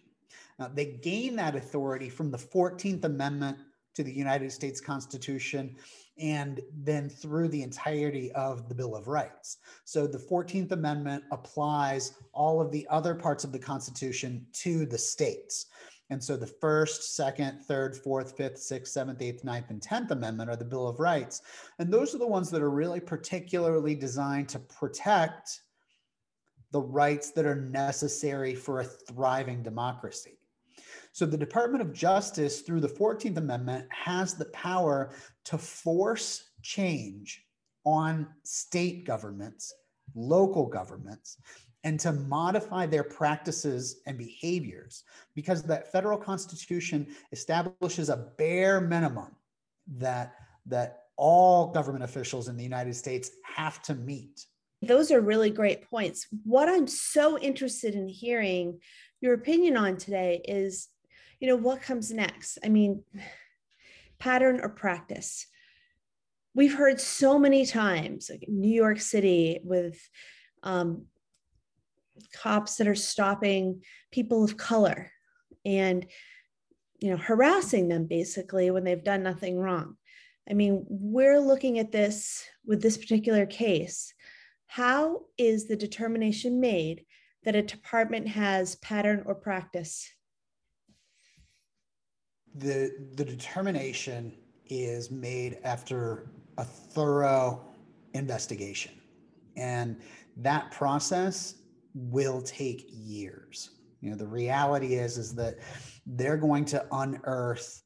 Now, 0.58 0.68
they 0.72 0.86
gain 0.86 1.36
that 1.36 1.54
authority 1.54 2.08
from 2.08 2.30
the 2.30 2.38
14th 2.38 3.04
Amendment 3.04 3.58
to 3.94 4.02
the 4.02 4.12
United 4.12 4.50
States 4.50 4.80
Constitution 4.80 5.76
and 6.18 6.60
then 6.72 7.08
through 7.08 7.48
the 7.48 7.62
entirety 7.62 8.30
of 8.32 8.68
the 8.68 8.74
Bill 8.74 8.94
of 8.94 9.08
Rights. 9.08 9.58
So 9.84 10.06
the 10.06 10.18
14th 10.18 10.72
Amendment 10.72 11.24
applies 11.32 12.14
all 12.32 12.60
of 12.60 12.70
the 12.70 12.86
other 12.88 13.14
parts 13.14 13.44
of 13.44 13.52
the 13.52 13.58
Constitution 13.58 14.46
to 14.52 14.86
the 14.86 14.98
states. 14.98 15.66
And 16.10 16.22
so 16.22 16.36
the 16.36 16.46
first, 16.46 17.16
second, 17.16 17.62
third, 17.62 17.96
fourth, 17.96 18.36
fifth, 18.36 18.58
sixth, 18.58 18.92
seventh, 18.92 19.22
eighth, 19.22 19.42
ninth, 19.42 19.70
and 19.70 19.80
tenth 19.82 20.10
amendment 20.10 20.50
are 20.50 20.56
the 20.56 20.64
Bill 20.64 20.86
of 20.86 21.00
Rights. 21.00 21.42
And 21.78 21.92
those 21.92 22.14
are 22.14 22.18
the 22.18 22.26
ones 22.26 22.50
that 22.50 22.62
are 22.62 22.70
really 22.70 23.00
particularly 23.00 23.94
designed 23.94 24.48
to 24.50 24.58
protect 24.58 25.62
the 26.72 26.80
rights 26.80 27.30
that 27.30 27.46
are 27.46 27.54
necessary 27.54 28.54
for 28.54 28.80
a 28.80 28.84
thriving 28.84 29.62
democracy. 29.62 30.38
So 31.14 31.24
the 31.26 31.38
Department 31.38 31.80
of 31.80 31.92
Justice, 31.92 32.62
through 32.62 32.80
the 32.80 32.88
14th 32.88 33.36
Amendment, 33.36 33.86
has 33.90 34.34
the 34.34 34.46
power 34.46 35.14
to 35.44 35.56
force 35.56 36.50
change 36.60 37.40
on 37.84 38.26
state 38.42 39.06
governments, 39.06 39.72
local 40.16 40.66
governments, 40.66 41.36
and 41.84 42.00
to 42.00 42.10
modify 42.10 42.86
their 42.86 43.04
practices 43.04 44.00
and 44.08 44.18
behaviors 44.18 45.04
because 45.36 45.62
that 45.62 45.92
federal 45.92 46.18
constitution 46.18 47.06
establishes 47.30 48.08
a 48.08 48.32
bare 48.36 48.80
minimum 48.80 49.36
that 49.96 50.34
that 50.66 51.02
all 51.16 51.70
government 51.70 52.02
officials 52.02 52.48
in 52.48 52.56
the 52.56 52.64
United 52.64 52.96
States 52.96 53.30
have 53.44 53.80
to 53.82 53.94
meet. 53.94 54.46
Those 54.82 55.12
are 55.12 55.20
really 55.20 55.50
great 55.50 55.88
points. 55.88 56.26
What 56.42 56.68
I'm 56.68 56.88
so 56.88 57.38
interested 57.38 57.94
in 57.94 58.08
hearing 58.08 58.80
your 59.20 59.34
opinion 59.34 59.76
on 59.76 59.96
today 59.96 60.42
is, 60.44 60.88
you 61.44 61.50
know, 61.50 61.56
what 61.56 61.82
comes 61.82 62.10
next? 62.10 62.56
I 62.64 62.70
mean, 62.70 63.02
pattern 64.18 64.60
or 64.62 64.70
practice. 64.70 65.46
We've 66.54 66.74
heard 66.74 66.98
so 66.98 67.38
many 67.38 67.66
times, 67.66 68.30
like 68.30 68.46
New 68.48 68.72
York 68.72 68.98
City 68.98 69.60
with 69.62 70.00
um, 70.62 71.04
cops 72.32 72.76
that 72.76 72.88
are 72.88 72.94
stopping 72.94 73.82
people 74.10 74.42
of 74.42 74.56
color 74.56 75.12
and 75.66 76.06
you 77.00 77.10
know 77.10 77.18
harassing 77.18 77.88
them 77.88 78.06
basically 78.06 78.70
when 78.70 78.84
they've 78.84 79.04
done 79.04 79.22
nothing 79.22 79.58
wrong 79.58 79.96
i 80.48 80.54
mean 80.54 80.84
we're 80.88 81.40
looking 81.40 81.80
at 81.80 81.90
this 81.90 82.44
with 82.64 82.80
this 82.80 82.96
particular 82.96 83.46
case 83.46 84.14
how 84.68 85.22
is 85.36 85.66
the 85.66 85.76
determination 85.76 86.60
made 86.60 87.04
that 87.44 87.56
a 87.56 87.62
department 87.62 88.28
has 88.28 88.76
pattern 88.76 89.24
or 89.26 89.34
practice 89.34 90.08
the 92.54 93.08
the 93.14 93.24
determination 93.24 94.32
is 94.66 95.10
made 95.10 95.58
after 95.64 96.30
a 96.58 96.64
thorough 96.64 97.60
investigation 98.14 98.92
and 99.56 100.00
that 100.36 100.70
process 100.70 101.54
will 101.94 102.42
take 102.42 102.86
years. 102.90 103.70
You 104.00 104.10
know, 104.10 104.16
the 104.16 104.26
reality 104.26 104.94
is 104.94 105.16
is 105.16 105.34
that 105.36 105.58
they're 106.06 106.36
going 106.36 106.64
to 106.66 106.86
unearth 106.92 107.82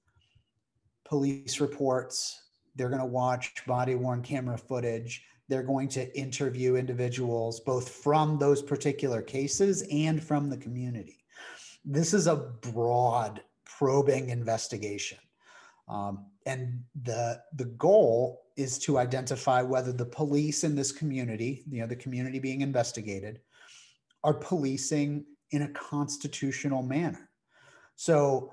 police 1.04 1.60
reports. 1.60 2.42
They're 2.74 2.88
going 2.88 3.00
to 3.00 3.06
watch 3.06 3.54
body 3.66 3.94
worn 3.94 4.22
camera 4.22 4.58
footage. 4.58 5.24
They're 5.48 5.62
going 5.62 5.88
to 5.88 6.18
interview 6.18 6.76
individuals 6.76 7.60
both 7.60 7.88
from 7.88 8.38
those 8.38 8.62
particular 8.62 9.22
cases 9.22 9.86
and 9.90 10.22
from 10.22 10.50
the 10.50 10.58
community. 10.58 11.24
This 11.84 12.12
is 12.12 12.26
a 12.26 12.36
broad 12.36 13.40
probing 13.78 14.30
investigation. 14.30 15.18
Um, 15.88 16.26
and 16.46 16.82
the, 17.02 17.40
the 17.56 17.64
goal 17.64 18.42
is 18.56 18.78
to 18.80 18.98
identify 18.98 19.62
whether 19.62 19.92
the 19.92 20.04
police 20.04 20.64
in 20.64 20.74
this 20.74 20.90
community, 20.92 21.64
you 21.70 21.80
know, 21.80 21.86
the 21.86 21.96
community 21.96 22.40
being 22.40 22.60
investigated, 22.60 23.40
are 24.24 24.34
policing 24.34 25.24
in 25.52 25.62
a 25.62 25.68
constitutional 25.68 26.82
manner. 26.82 27.30
So 27.96 28.52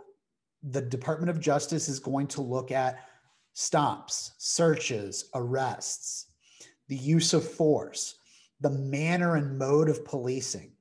the 0.61 0.81
Department 0.81 1.29
of 1.29 1.39
Justice 1.39 1.89
is 1.89 1.99
going 1.99 2.27
to 2.27 2.41
look 2.41 2.71
at 2.71 2.99
stops, 3.53 4.33
searches, 4.37 5.29
arrests, 5.33 6.27
the 6.87 6.95
use 6.95 7.33
of 7.33 7.49
force, 7.49 8.19
the 8.61 8.69
manner 8.69 9.35
and 9.35 9.57
mode 9.57 9.89
of 9.89 10.05
policing. 10.05 10.74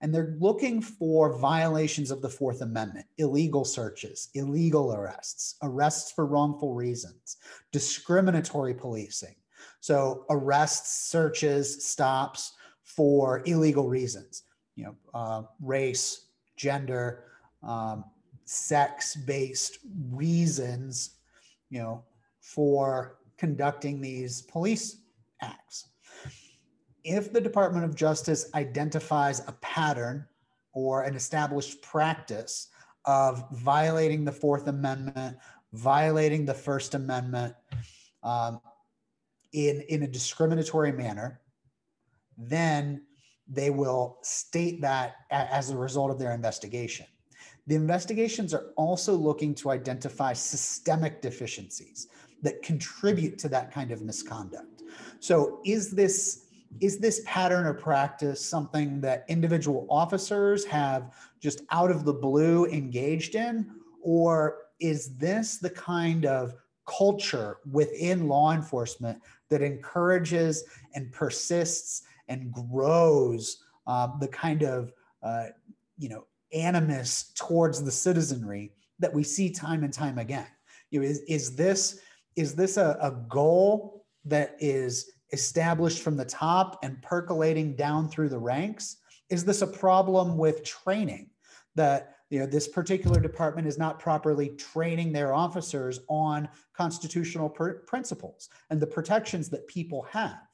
And 0.00 0.14
they're 0.14 0.36
looking 0.38 0.80
for 0.80 1.38
violations 1.38 2.10
of 2.10 2.22
the 2.22 2.28
Fourth 2.28 2.62
Amendment, 2.62 3.06
illegal 3.18 3.64
searches, 3.64 4.30
illegal 4.34 4.94
arrests, 4.94 5.56
arrests 5.62 6.10
for 6.10 6.24
wrongful 6.24 6.74
reasons, 6.74 7.36
discriminatory 7.70 8.72
policing. 8.74 9.34
So, 9.80 10.24
arrests, 10.30 11.08
searches, 11.10 11.86
stops 11.86 12.54
for 12.82 13.42
illegal 13.44 13.88
reasons, 13.88 14.44
you 14.74 14.84
know, 14.84 14.96
uh, 15.12 15.42
race, 15.60 16.26
gender, 16.56 17.24
um, 17.62 18.04
sex 18.44 19.14
based 19.14 19.78
reasons, 20.10 21.16
you 21.68 21.78
know, 21.78 22.02
for 22.40 23.18
conducting 23.38 24.00
these 24.00 24.42
police 24.42 25.02
acts. 25.40 25.88
If 27.04 27.32
the 27.32 27.40
Department 27.40 27.84
of 27.84 27.94
Justice 27.94 28.50
identifies 28.54 29.40
a 29.46 29.52
pattern 29.60 30.26
or 30.72 31.02
an 31.02 31.14
established 31.14 31.82
practice 31.82 32.68
of 33.04 33.44
violating 33.52 34.24
the 34.24 34.32
Fourth 34.32 34.66
Amendment, 34.68 35.36
violating 35.72 36.44
the 36.44 36.54
First 36.54 36.94
Amendment 36.94 37.54
um, 38.22 38.60
in, 39.52 39.82
in 39.88 40.02
a 40.02 40.06
discriminatory 40.06 40.92
manner, 40.92 41.40
then 42.36 43.02
they 43.48 43.70
will 43.70 44.18
state 44.22 44.80
that 44.80 45.16
as 45.30 45.70
a 45.70 45.76
result 45.76 46.10
of 46.10 46.18
their 46.18 46.32
investigation. 46.32 47.06
The 47.66 47.74
investigations 47.74 48.54
are 48.54 48.72
also 48.76 49.14
looking 49.14 49.54
to 49.56 49.70
identify 49.70 50.32
systemic 50.32 51.20
deficiencies 51.20 52.08
that 52.42 52.62
contribute 52.62 53.38
to 53.38 53.48
that 53.48 53.72
kind 53.72 53.90
of 53.90 54.02
misconduct. 54.02 54.82
So 55.18 55.60
is 55.64 55.90
this 55.90 56.46
is 56.80 56.98
this 56.98 57.22
pattern 57.26 57.66
or 57.66 57.74
practice 57.74 58.44
something 58.44 59.00
that 59.00 59.24
individual 59.28 59.86
officers 59.90 60.64
have 60.64 61.12
just 61.40 61.62
out 61.70 61.90
of 61.90 62.04
the 62.04 62.12
blue 62.12 62.66
engaged 62.66 63.34
in 63.34 63.70
or 64.02 64.58
is 64.80 65.16
this 65.16 65.58
the 65.58 65.70
kind 65.70 66.24
of 66.24 66.54
culture 66.86 67.58
within 67.70 68.28
law 68.28 68.52
enforcement 68.52 69.20
that 69.48 69.62
encourages 69.62 70.64
and 70.94 71.12
persists 71.12 72.02
and 72.28 72.52
grows 72.52 73.64
uh, 73.86 74.08
the 74.20 74.28
kind 74.28 74.62
of 74.62 74.92
uh, 75.22 75.46
you 75.98 76.08
know 76.08 76.24
animus 76.52 77.32
towards 77.36 77.82
the 77.82 77.90
citizenry 77.90 78.72
that 78.98 79.12
we 79.12 79.22
see 79.22 79.50
time 79.50 79.84
and 79.84 79.92
time 79.92 80.18
again. 80.18 80.46
You 80.90 81.00
know, 81.00 81.06
is, 81.06 81.20
is 81.28 81.54
this 81.54 82.00
is 82.36 82.54
this 82.54 82.76
a, 82.76 82.96
a 83.00 83.12
goal 83.28 84.04
that 84.24 84.56
is 84.58 85.12
established 85.32 86.02
from 86.02 86.16
the 86.16 86.24
top 86.24 86.78
and 86.82 87.00
percolating 87.02 87.74
down 87.76 88.08
through 88.08 88.28
the 88.28 88.38
ranks? 88.38 88.96
Is 89.28 89.44
this 89.44 89.62
a 89.62 89.66
problem 89.66 90.36
with 90.36 90.64
training 90.64 91.30
that 91.76 92.16
you 92.30 92.38
know 92.38 92.46
this 92.46 92.68
particular 92.68 93.20
department 93.20 93.66
is 93.66 93.78
not 93.78 93.98
properly 93.98 94.50
training 94.50 95.12
their 95.12 95.34
officers 95.34 96.00
on 96.08 96.48
constitutional 96.74 97.48
pr- 97.48 97.82
principles 97.86 98.48
and 98.70 98.80
the 98.80 98.86
protections 98.86 99.48
that 99.50 99.66
people 99.68 100.02
have? 100.10 100.48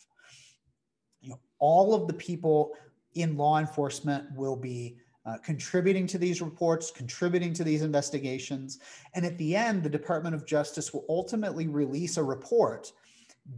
You 1.21 1.31
know, 1.31 1.41
all 1.59 1.95
of 1.95 2.07
the 2.07 2.15
people 2.15 2.73
in 3.15 3.37
law 3.37 3.59
enforcement 3.59 4.27
will 4.35 4.57
be 4.57 4.99
uh, 5.27 5.39
contributing 5.39 6.07
to 6.07 6.19
these 6.19 6.41
reports, 6.41 6.91
contributing 6.91 7.53
to 7.53 7.65
these 7.65 7.83
investigations. 7.83 8.79
And 9.15 9.27
at 9.27 9.37
the 9.39 9.57
end, 9.57 9.83
the 9.83 9.91
Department 9.91 10.37
of 10.37 10.47
Justice 10.47 10.93
will 10.95 11.05
ultimately 11.09 11.67
release 11.67 12.17
a 12.17 12.23
report 12.23 12.93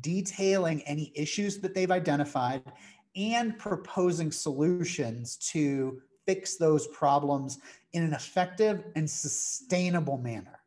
detailing 0.01 0.83
any 0.83 1.13
issues 1.15 1.59
that 1.59 1.75
they've 1.75 1.91
identified 1.91 2.63
and 3.17 3.59
proposing 3.59 4.31
solutions 4.31 5.37
to 5.37 6.01
fix 6.27 6.57
those 6.57 6.87
problems 6.89 7.59
in 7.93 8.03
an 8.03 8.13
effective 8.13 8.85
and 8.97 9.09
sustainable 9.09 10.19
manner. 10.19 10.61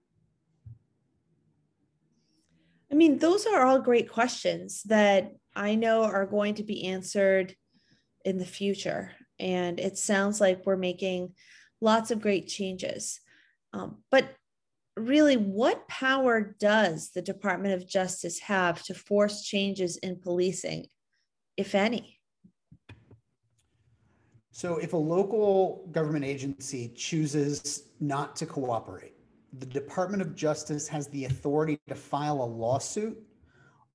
I 2.92 2.96
mean, 2.96 3.20
those 3.20 3.46
are 3.46 3.66
all 3.66 3.80
great 3.80 4.12
questions 4.12 4.84
that 4.84 5.32
I 5.56 5.76
know 5.76 6.04
are 6.04 6.26
going 6.26 6.56
to 6.56 6.64
be 6.64 6.88
answered 6.88 7.56
in 8.26 8.38
the 8.38 8.46
future 8.46 9.12
and 9.42 9.80
it 9.80 9.98
sounds 9.98 10.40
like 10.40 10.66
we're 10.66 10.78
making 10.78 11.34
lots 11.82 12.12
of 12.12 12.22
great 12.22 12.48
changes. 12.48 13.20
Um, 13.74 13.98
but 14.12 14.36
really, 14.97 15.38
what 15.38 15.88
power 15.88 16.56
does 16.60 17.12
the 17.12 17.21
Department 17.21 17.73
of 17.73 17.88
Justice 17.88 18.39
have 18.39 18.84
to 18.84 18.93
force 18.93 19.43
changes 19.43 19.97
in 19.97 20.17
policing, 20.17 20.88
if 21.58 21.75
any? 21.75 22.19
So, 24.51 24.77
if 24.77 24.93
a 24.93 24.97
local 24.97 25.88
government 25.91 26.25
agency 26.25 26.89
chooses 26.95 27.89
not 27.99 28.36
to 28.38 28.45
cooperate, 28.45 29.13
the 29.60 29.65
Department 29.65 30.21
of 30.21 30.36
Justice 30.36 30.88
has 30.89 31.08
the 31.08 31.25
authority 31.25 31.80
to 31.88 31.95
file 31.95 32.41
a 32.41 32.43
lawsuit 32.43 33.17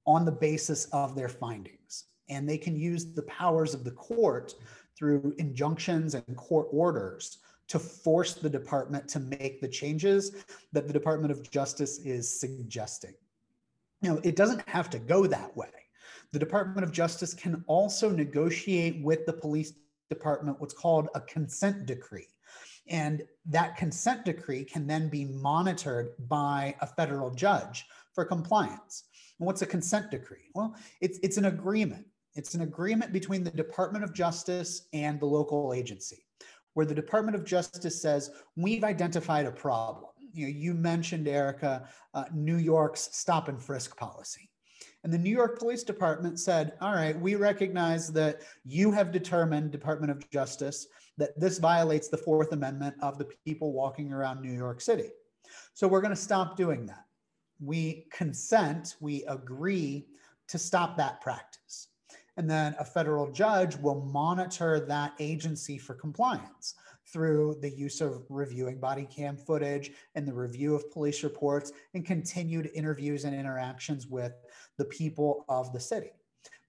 on 0.07 0.25
the 0.25 0.33
basis 0.33 0.87
of 0.87 1.15
their 1.15 1.29
findings. 1.29 2.05
And 2.29 2.49
they 2.49 2.59
can 2.59 2.77
use 2.77 3.13
the 3.13 3.23
powers 3.23 3.75
of 3.75 3.85
the 3.85 3.91
court 3.93 4.55
through 4.97 5.35
injunctions 5.39 6.15
and 6.15 6.37
court 6.37 6.69
orders 6.71 7.39
to 7.69 7.79
force 7.79 8.35
the 8.35 8.51
department 8.51 9.09
to 9.09 9.21
make 9.21 9.61
the 9.61 9.69
changes 9.69 10.45
that 10.73 10.87
the 10.87 10.93
Department 10.93 11.33
of 11.33 11.51
Justice 11.51 11.99
is 11.99 12.29
suggesting. 12.41 13.15
Know, 14.03 14.21
it 14.23 14.37
doesn't 14.37 14.67
have 14.69 14.91
to 14.91 14.99
go 14.99 15.27
that 15.27 15.57
way. 15.57 15.69
The 16.33 16.39
Department 16.39 16.85
of 16.85 16.93
Justice 16.93 17.35
can 17.35 17.65
also 17.67 18.11
negotiate 18.11 19.03
with 19.03 19.27
the 19.27 19.33
police 19.33 19.73
department 20.11 20.61
what's 20.61 20.75
called 20.75 21.09
a 21.15 21.21
consent 21.21 21.87
decree. 21.87 22.29
And 22.89 23.23
that 23.47 23.77
consent 23.77 24.25
decree 24.25 24.65
can 24.65 24.87
then 24.87 25.09
be 25.09 25.25
monitored 25.25 26.11
by 26.29 26.77
a 26.81 26.87
federal 26.87 27.31
judge 27.31 27.87
for 28.15 28.25
compliance. 28.25 29.05
And 29.41 29.47
what's 29.47 29.63
a 29.63 29.67
consent 29.67 30.11
decree? 30.13 30.51
Well, 30.55 30.77
it's, 31.01 31.19
it's 31.23 31.37
an 31.37 31.47
agreement 31.47 32.07
it's 32.37 32.55
an 32.55 32.61
agreement 32.61 33.15
between 33.15 33.43
the 33.43 33.51
Department 33.51 34.05
of 34.05 34.13
Justice 34.13 34.89
and 34.93 35.19
the 35.19 35.27
local 35.27 35.73
agency, 35.73 36.26
where 36.77 36.85
the 36.85 36.95
Department 36.95 37.35
of 37.35 37.43
Justice 37.43 38.03
says, 38.03 38.31
We've 38.55 38.85
identified 38.85 39.47
a 39.47 39.51
problem. 39.51 40.11
You 40.35 40.47
know, 40.47 40.53
you 40.53 40.75
mentioned, 40.75 41.27
Erica, 41.27 41.89
uh, 42.13 42.25
New 42.35 42.59
York's 42.59 43.09
stop 43.13 43.49
and 43.49 43.61
frisk 43.61 43.97
policy. 43.97 44.51
And 45.03 45.11
the 45.11 45.17
New 45.17 45.31
York 45.31 45.59
Police 45.59 45.85
Department 45.85 46.39
said, 46.39 46.75
All 46.83 46.93
right, 46.93 47.19
we 47.19 47.35
recognize 47.35 48.13
that 48.13 48.43
you 48.67 48.93
have 48.93 49.11
determined, 49.11 49.71
Department 49.71 50.11
of 50.11 50.29
Justice, 50.29 50.87
that 51.17 51.41
this 51.41 51.57
violates 51.57 52.09
the 52.09 52.19
Fourth 52.19 52.53
Amendment 52.53 52.95
of 53.01 53.17
the 53.17 53.27
people 53.47 53.73
walking 53.73 54.13
around 54.13 54.43
New 54.43 54.53
York 54.53 54.83
City. 54.83 55.09
So 55.73 55.89
we're 55.89 56.03
going 56.03 56.15
to 56.15 56.21
stop 56.21 56.59
doing 56.59 56.85
that. 56.87 57.07
We 57.59 58.07
consent, 58.13 58.97
we 59.01 59.25
agree 59.25 60.09
to 60.49 60.59
stop 60.59 60.99
that 60.99 61.23
practice. 61.23 61.89
And 62.37 62.51
then 62.51 62.75
a 62.79 62.85
federal 62.85 63.31
judge 63.31 63.77
will 63.77 64.05
monitor 64.05 64.81
that 64.81 65.15
agency 65.19 65.79
for 65.79 65.95
compliance 65.95 66.75
through 67.07 67.57
the 67.61 67.71
use 67.71 68.01
of 68.01 68.25
reviewing 68.29 68.79
body 68.79 69.07
cam 69.11 69.37
footage 69.37 69.93
and 70.15 70.27
the 70.27 70.35
review 70.35 70.75
of 70.75 70.91
police 70.91 71.23
reports 71.23 71.73
and 71.95 72.05
continued 72.05 72.71
interviews 72.75 73.25
and 73.25 73.35
interactions 73.35 74.07
with 74.07 74.33
the 74.77 74.85
people 74.87 75.45
of 75.49 75.73
the 75.73 75.81
city. 75.81 76.11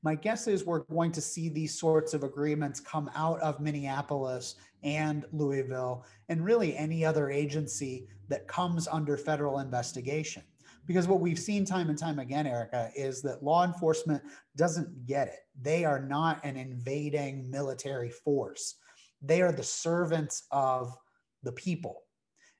My 0.03 0.15
guess 0.15 0.47
is 0.47 0.63
we're 0.63 0.83
going 0.83 1.11
to 1.13 1.21
see 1.21 1.49
these 1.49 1.77
sorts 1.77 2.13
of 2.13 2.23
agreements 2.23 2.79
come 2.79 3.09
out 3.15 3.41
of 3.41 3.59
Minneapolis 3.59 4.55
and 4.83 5.25
Louisville 5.31 6.05
and 6.29 6.45
really 6.45 6.77
any 6.77 7.03
other 7.03 7.31
agency 7.31 8.07
that 8.29 8.47
comes 8.47 8.87
under 8.87 9.17
federal 9.17 9.59
investigation. 9.59 10.43
Because 10.87 11.07
what 11.07 11.19
we've 11.19 11.37
seen 11.39 11.65
time 11.65 11.89
and 11.89 11.97
time 11.97 12.19
again, 12.19 12.47
Erica, 12.47 12.89
is 12.95 13.21
that 13.23 13.43
law 13.43 13.65
enforcement 13.65 14.23
doesn't 14.55 15.05
get 15.05 15.27
it. 15.27 15.39
They 15.61 15.83
are 15.85 15.99
not 15.99 16.39
an 16.43 16.55
invading 16.55 17.49
military 17.51 18.09
force. 18.09 18.75
they 19.21 19.41
are 19.41 19.51
the 19.51 19.63
servants 19.63 20.43
of 20.51 20.95
the 21.43 21.51
people 21.53 22.03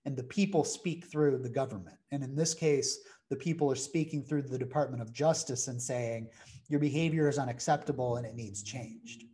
and 0.05 0.15
the 0.15 0.23
people 0.23 0.63
speak 0.63 1.05
through 1.05 1.37
the 1.37 1.49
government 1.49 1.97
and 2.11 2.23
in 2.23 2.35
this 2.35 2.53
case 2.53 2.99
the 3.29 3.35
people 3.35 3.69
are 3.69 3.75
speaking 3.75 4.23
through 4.23 4.41
the 4.41 4.57
department 4.57 5.01
of 5.01 5.11
justice 5.13 5.67
and 5.67 5.81
saying 5.81 6.27
your 6.69 6.79
behavior 6.79 7.27
is 7.29 7.37
unacceptable 7.37 8.15
and 8.17 8.25
it 8.25 8.35
needs 8.35 8.63
changed 8.63 9.25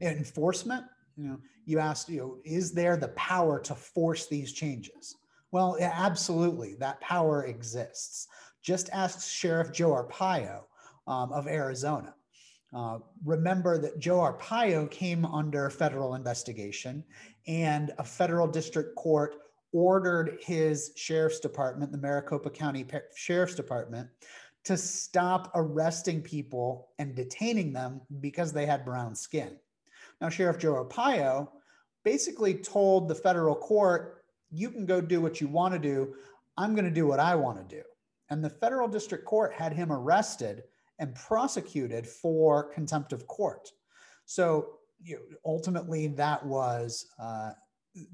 enforcement 0.00 0.84
you 1.16 1.28
know 1.28 1.38
you 1.66 1.78
asked 1.78 2.08
you 2.08 2.20
know 2.20 2.38
is 2.44 2.72
there 2.72 2.96
the 2.96 3.08
power 3.08 3.60
to 3.60 3.74
force 3.74 4.26
these 4.26 4.52
changes 4.52 5.16
well 5.54 5.76
absolutely 5.80 6.74
that 6.74 7.00
power 7.00 7.44
exists 7.44 8.28
just 8.62 8.90
ask 8.92 9.26
sheriff 9.28 9.72
joe 9.72 9.90
arpaio 9.90 10.60
um, 11.06 11.32
of 11.32 11.46
arizona 11.46 12.14
uh, 12.74 12.98
remember 13.24 13.78
that 13.78 14.00
Joe 14.00 14.18
Arpaio 14.18 14.90
came 14.90 15.24
under 15.24 15.70
federal 15.70 16.16
investigation, 16.16 17.04
and 17.46 17.92
a 17.98 18.04
federal 18.04 18.48
district 18.48 18.96
court 18.96 19.36
ordered 19.72 20.38
his 20.40 20.90
sheriff's 20.96 21.38
department, 21.38 21.92
the 21.92 21.98
Maricopa 21.98 22.50
County 22.50 22.84
Sheriff's 23.14 23.54
Department, 23.54 24.08
to 24.64 24.76
stop 24.76 25.52
arresting 25.54 26.20
people 26.20 26.88
and 26.98 27.14
detaining 27.14 27.72
them 27.72 28.00
because 28.20 28.52
they 28.52 28.66
had 28.66 28.84
brown 28.84 29.14
skin. 29.14 29.56
Now, 30.20 30.28
Sheriff 30.28 30.58
Joe 30.58 30.84
Arpaio 30.84 31.48
basically 32.02 32.54
told 32.54 33.08
the 33.08 33.14
federal 33.14 33.54
court, 33.54 34.23
you 34.54 34.70
can 34.70 34.86
go 34.86 35.00
do 35.00 35.20
what 35.20 35.40
you 35.40 35.48
want 35.48 35.74
to 35.74 35.80
do. 35.80 36.14
I'm 36.56 36.74
going 36.74 36.84
to 36.84 36.90
do 36.90 37.06
what 37.06 37.20
I 37.20 37.34
want 37.34 37.68
to 37.68 37.76
do. 37.76 37.82
And 38.30 38.42
the 38.42 38.50
federal 38.50 38.88
district 38.88 39.24
court 39.24 39.52
had 39.52 39.72
him 39.72 39.92
arrested 39.92 40.62
and 40.98 41.14
prosecuted 41.14 42.06
for 42.06 42.72
contempt 42.72 43.12
of 43.12 43.26
court. 43.26 43.70
So 44.26 44.78
you 45.02 45.16
know, 45.16 45.36
ultimately, 45.44 46.06
that 46.08 46.44
was 46.44 47.06
uh, 47.18 47.50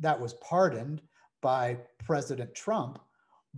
that 0.00 0.18
was 0.18 0.35
pardoned 0.35 1.03
by 1.40 1.79
President 2.05 2.55
Trump. 2.55 2.98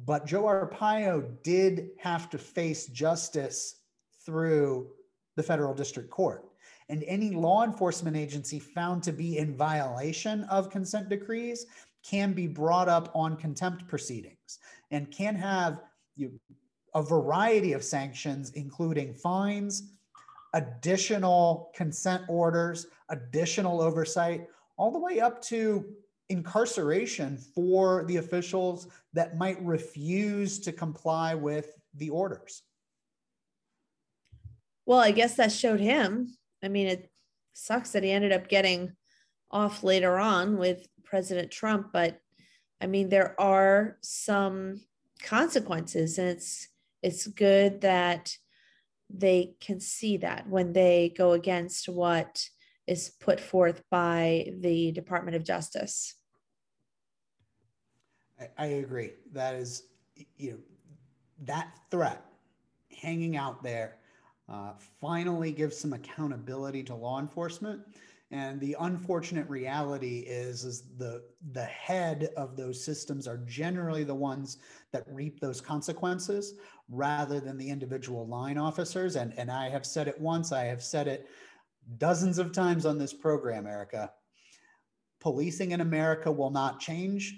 But 0.04 0.26
Joe 0.26 0.44
Arpaio 0.44 1.42
did 1.42 1.90
have 1.98 2.30
to 2.30 2.38
face 2.38 2.86
justice 2.86 3.76
through 4.24 4.88
the 5.36 5.42
federal 5.42 5.74
district 5.74 6.10
court. 6.10 6.44
And 6.88 7.04
any 7.04 7.30
law 7.30 7.64
enforcement 7.64 8.16
agency 8.16 8.58
found 8.58 9.02
to 9.04 9.12
be 9.12 9.38
in 9.38 9.56
violation 9.56 10.44
of 10.44 10.70
consent 10.70 11.08
decrees 11.08 11.66
can 12.02 12.32
be 12.32 12.46
brought 12.46 12.88
up 12.88 13.10
on 13.14 13.36
contempt 13.36 13.86
proceedings 13.88 14.58
and 14.90 15.10
can 15.10 15.34
have 15.34 15.80
you, 16.16 16.38
a 16.94 17.02
variety 17.02 17.72
of 17.72 17.82
sanctions, 17.82 18.50
including 18.50 19.14
fines, 19.14 19.92
additional 20.54 21.70
consent 21.74 22.22
orders, 22.28 22.86
additional 23.08 23.80
oversight, 23.80 24.46
all 24.76 24.90
the 24.90 24.98
way 24.98 25.20
up 25.20 25.40
to 25.40 25.84
incarceration 26.28 27.38
for 27.38 28.04
the 28.04 28.16
officials 28.16 28.88
that 29.12 29.36
might 29.36 29.62
refuse 29.64 30.58
to 30.58 30.72
comply 30.72 31.34
with 31.34 31.78
the 31.94 32.10
orders. 32.10 32.62
Well, 34.86 34.98
I 34.98 35.12
guess 35.12 35.36
that 35.36 35.52
showed 35.52 35.80
him. 35.80 36.34
I 36.62 36.68
mean, 36.68 36.88
it 36.88 37.10
sucks 37.52 37.90
that 37.92 38.02
he 38.02 38.10
ended 38.10 38.32
up 38.32 38.48
getting 38.48 38.92
off 39.50 39.82
later 39.82 40.18
on 40.18 40.56
with 40.56 40.86
President 41.12 41.50
Trump, 41.50 41.88
but 41.92 42.22
I 42.80 42.86
mean, 42.86 43.10
there 43.10 43.38
are 43.38 43.98
some 44.00 44.80
consequences, 45.22 46.16
and 46.16 46.30
it's 46.30 46.68
it's 47.02 47.26
good 47.26 47.82
that 47.82 48.34
they 49.10 49.52
can 49.60 49.78
see 49.78 50.16
that 50.16 50.48
when 50.48 50.72
they 50.72 51.12
go 51.14 51.32
against 51.32 51.86
what 51.86 52.48
is 52.86 53.10
put 53.20 53.40
forth 53.40 53.82
by 53.90 54.54
the 54.60 54.90
Department 54.92 55.36
of 55.36 55.44
Justice. 55.44 56.14
I, 58.56 58.64
agree. 58.64 59.10
That 59.32 59.54
is, 59.54 59.82
you 60.38 60.52
know, 60.52 60.58
that 61.44 61.74
threat 61.90 62.24
hanging 63.02 63.36
out 63.36 63.62
there 63.62 63.98
uh, 64.48 64.72
finally 64.98 65.52
gives 65.52 65.76
some 65.76 65.92
accountability 65.92 66.82
to 66.84 66.94
law 66.94 67.20
enforcement. 67.20 67.82
And 68.32 68.58
the 68.60 68.74
unfortunate 68.80 69.46
reality 69.50 70.20
is, 70.20 70.64
is 70.64 70.84
the 70.96 71.22
the 71.52 71.64
head 71.64 72.30
of 72.38 72.56
those 72.56 72.82
systems 72.82 73.28
are 73.28 73.36
generally 73.46 74.04
the 74.04 74.14
ones 74.14 74.56
that 74.90 75.04
reap 75.06 75.38
those 75.38 75.60
consequences 75.60 76.54
rather 76.88 77.40
than 77.40 77.58
the 77.58 77.68
individual 77.68 78.26
line 78.26 78.56
officers. 78.56 79.16
And, 79.16 79.34
and 79.36 79.50
I 79.50 79.68
have 79.68 79.84
said 79.84 80.08
it 80.08 80.18
once, 80.18 80.50
I 80.50 80.64
have 80.64 80.82
said 80.82 81.08
it 81.08 81.28
dozens 81.98 82.38
of 82.38 82.52
times 82.52 82.86
on 82.86 82.98
this 82.98 83.12
program, 83.12 83.66
Erica. 83.66 84.10
Policing 85.20 85.72
in 85.72 85.82
America 85.82 86.32
will 86.32 86.50
not 86.50 86.80
change 86.80 87.36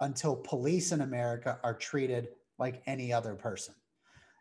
until 0.00 0.36
police 0.36 0.92
in 0.92 1.00
America 1.00 1.58
are 1.64 1.74
treated 1.74 2.28
like 2.58 2.82
any 2.86 3.12
other 3.12 3.34
person. 3.34 3.74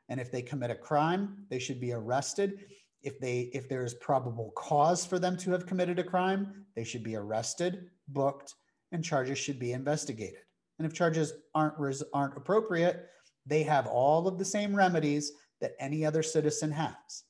And 0.09 0.19
if 0.19 0.31
they 0.31 0.43
commit 0.43 0.69
a 0.69 0.75
crime, 0.75 1.45
they 1.49 1.59
should 1.59 1.81
be 1.81 1.91
arrested. 1.91 2.65
If 3.03 3.19
they 3.19 3.49
if 3.53 3.69
there 3.69 3.83
is 3.83 3.93
probable 3.95 4.51
cause 4.55 5.05
for 5.05 5.19
them 5.19 5.37
to 5.37 5.51
have 5.51 5.65
committed 5.65 5.99
a 5.99 6.03
crime, 6.03 6.65
they 6.75 6.83
should 6.83 7.03
be 7.03 7.15
arrested, 7.15 7.89
booked, 8.07 8.55
and 8.91 9.03
charges 9.03 9.37
should 9.37 9.59
be 9.59 9.73
investigated. 9.73 10.41
And 10.79 10.85
if 10.85 10.93
charges 10.93 11.33
aren't 11.55 11.75
aren't 12.13 12.37
appropriate, 12.37 13.07
they 13.45 13.63
have 13.63 13.87
all 13.87 14.27
of 14.27 14.37
the 14.37 14.45
same 14.45 14.75
remedies 14.75 15.31
that 15.61 15.73
any 15.79 16.05
other 16.05 16.21
citizen 16.21 16.71
has, 16.71 17.23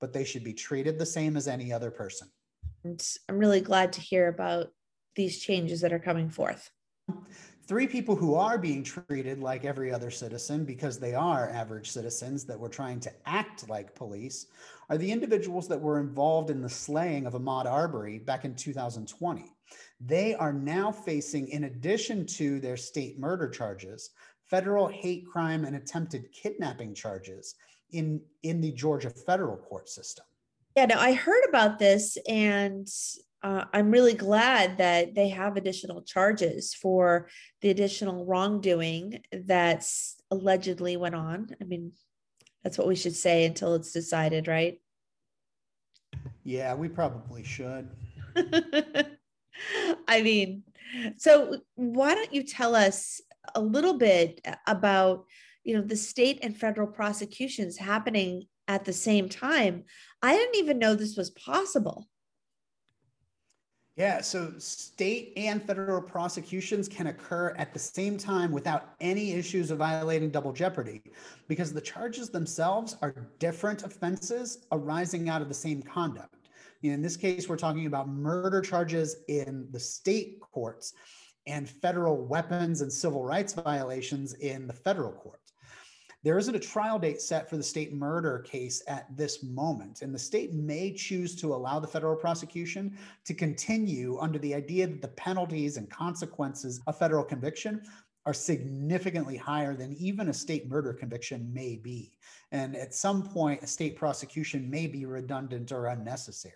but 0.00 0.12
they 0.12 0.24
should 0.24 0.44
be 0.44 0.54
treated 0.54 0.98
the 0.98 1.06
same 1.06 1.36
as 1.36 1.48
any 1.48 1.72
other 1.72 1.90
person. 1.90 2.28
I'm 2.84 3.38
really 3.38 3.60
glad 3.60 3.92
to 3.94 4.00
hear 4.00 4.28
about 4.28 4.72
these 5.16 5.38
changes 5.38 5.80
that 5.82 5.92
are 5.92 5.98
coming 5.98 6.30
forth. 6.30 6.70
Three 7.70 7.86
people 7.86 8.16
who 8.16 8.34
are 8.34 8.58
being 8.58 8.82
treated 8.82 9.38
like 9.38 9.64
every 9.64 9.92
other 9.92 10.10
citizen 10.10 10.64
because 10.64 10.98
they 10.98 11.14
are 11.14 11.50
average 11.50 11.88
citizens 11.88 12.42
that 12.46 12.58
were 12.58 12.68
trying 12.68 12.98
to 12.98 13.12
act 13.26 13.68
like 13.68 13.94
police 13.94 14.46
are 14.88 14.98
the 14.98 15.12
individuals 15.12 15.68
that 15.68 15.80
were 15.80 16.00
involved 16.00 16.50
in 16.50 16.62
the 16.62 16.68
slaying 16.68 17.26
of 17.26 17.34
Ahmaud 17.34 17.66
Arbery 17.66 18.18
back 18.18 18.44
in 18.44 18.56
2020. 18.56 19.52
They 20.00 20.34
are 20.34 20.52
now 20.52 20.90
facing, 20.90 21.46
in 21.46 21.62
addition 21.62 22.26
to 22.26 22.58
their 22.58 22.76
state 22.76 23.20
murder 23.20 23.48
charges, 23.48 24.10
federal 24.48 24.88
hate 24.88 25.24
crime 25.28 25.64
and 25.64 25.76
attempted 25.76 26.32
kidnapping 26.32 26.92
charges 26.92 27.54
in, 27.92 28.20
in 28.42 28.60
the 28.60 28.72
Georgia 28.72 29.10
federal 29.10 29.56
court 29.56 29.88
system. 29.88 30.24
Yeah, 30.74 30.86
no, 30.86 30.98
I 30.98 31.12
heard 31.12 31.44
about 31.48 31.78
this 31.78 32.18
and 32.26 32.88
uh, 33.42 33.64
I'm 33.72 33.90
really 33.90 34.14
glad 34.14 34.78
that 34.78 35.14
they 35.14 35.28
have 35.30 35.56
additional 35.56 36.02
charges 36.02 36.74
for 36.74 37.28
the 37.62 37.70
additional 37.70 38.26
wrongdoing 38.26 39.20
that's 39.32 40.20
allegedly 40.30 40.96
went 40.96 41.14
on. 41.14 41.48
I 41.60 41.64
mean, 41.64 41.92
that's 42.62 42.76
what 42.76 42.86
we 42.86 42.96
should 42.96 43.16
say 43.16 43.46
until 43.46 43.74
it's 43.74 43.92
decided, 43.92 44.46
right? 44.46 44.78
Yeah, 46.44 46.74
we 46.74 46.88
probably 46.88 47.42
should. 47.42 47.88
I 50.08 50.22
mean, 50.22 50.64
so 51.16 51.60
why 51.76 52.14
don't 52.14 52.34
you 52.34 52.42
tell 52.42 52.74
us 52.74 53.20
a 53.54 53.60
little 53.60 53.96
bit 53.96 54.44
about, 54.66 55.24
you 55.64 55.76
know, 55.76 55.82
the 55.82 55.96
state 55.96 56.40
and 56.42 56.56
federal 56.56 56.88
prosecutions 56.88 57.78
happening 57.78 58.44
at 58.68 58.84
the 58.84 58.92
same 58.92 59.28
time? 59.30 59.84
I 60.22 60.34
didn't 60.34 60.56
even 60.56 60.78
know 60.78 60.94
this 60.94 61.16
was 61.16 61.30
possible. 61.30 62.06
Yeah, 64.00 64.22
so 64.22 64.54
state 64.56 65.34
and 65.36 65.62
federal 65.62 66.00
prosecutions 66.00 66.88
can 66.88 67.08
occur 67.08 67.54
at 67.58 67.74
the 67.74 67.78
same 67.78 68.16
time 68.16 68.50
without 68.50 68.94
any 68.98 69.32
issues 69.32 69.70
of 69.70 69.76
violating 69.76 70.30
double 70.30 70.54
jeopardy 70.54 71.02
because 71.48 71.74
the 71.74 71.82
charges 71.82 72.30
themselves 72.30 72.96
are 73.02 73.28
different 73.38 73.82
offenses 73.82 74.64
arising 74.72 75.28
out 75.28 75.42
of 75.42 75.48
the 75.48 75.54
same 75.54 75.82
conduct. 75.82 76.48
In 76.82 77.02
this 77.02 77.18
case, 77.18 77.46
we're 77.46 77.58
talking 77.58 77.84
about 77.84 78.08
murder 78.08 78.62
charges 78.62 79.16
in 79.28 79.68
the 79.70 79.80
state 79.80 80.40
courts 80.40 80.94
and 81.46 81.68
federal 81.68 82.26
weapons 82.26 82.80
and 82.80 82.90
civil 82.90 83.22
rights 83.22 83.52
violations 83.52 84.32
in 84.32 84.66
the 84.66 84.72
federal 84.72 85.12
court. 85.12 85.49
There 86.22 86.38
isn't 86.38 86.54
a 86.54 86.60
trial 86.60 86.98
date 86.98 87.22
set 87.22 87.48
for 87.48 87.56
the 87.56 87.62
state 87.62 87.94
murder 87.94 88.40
case 88.40 88.82
at 88.86 89.06
this 89.16 89.42
moment, 89.42 90.02
and 90.02 90.14
the 90.14 90.18
state 90.18 90.52
may 90.52 90.92
choose 90.92 91.34
to 91.36 91.54
allow 91.54 91.80
the 91.80 91.88
federal 91.88 92.16
prosecution 92.16 92.98
to 93.24 93.32
continue 93.32 94.18
under 94.20 94.38
the 94.38 94.54
idea 94.54 94.86
that 94.86 95.00
the 95.00 95.08
penalties 95.08 95.78
and 95.78 95.88
consequences 95.88 96.80
of 96.86 96.98
federal 96.98 97.24
conviction 97.24 97.80
are 98.26 98.34
significantly 98.34 99.38
higher 99.38 99.74
than 99.74 99.94
even 99.94 100.28
a 100.28 100.34
state 100.34 100.68
murder 100.68 100.92
conviction 100.92 101.50
may 101.54 101.76
be. 101.76 102.12
And 102.52 102.76
at 102.76 102.94
some 102.94 103.22
point, 103.22 103.62
a 103.62 103.66
state 103.66 103.96
prosecution 103.96 104.68
may 104.68 104.86
be 104.86 105.06
redundant 105.06 105.72
or 105.72 105.86
unnecessary. 105.86 106.54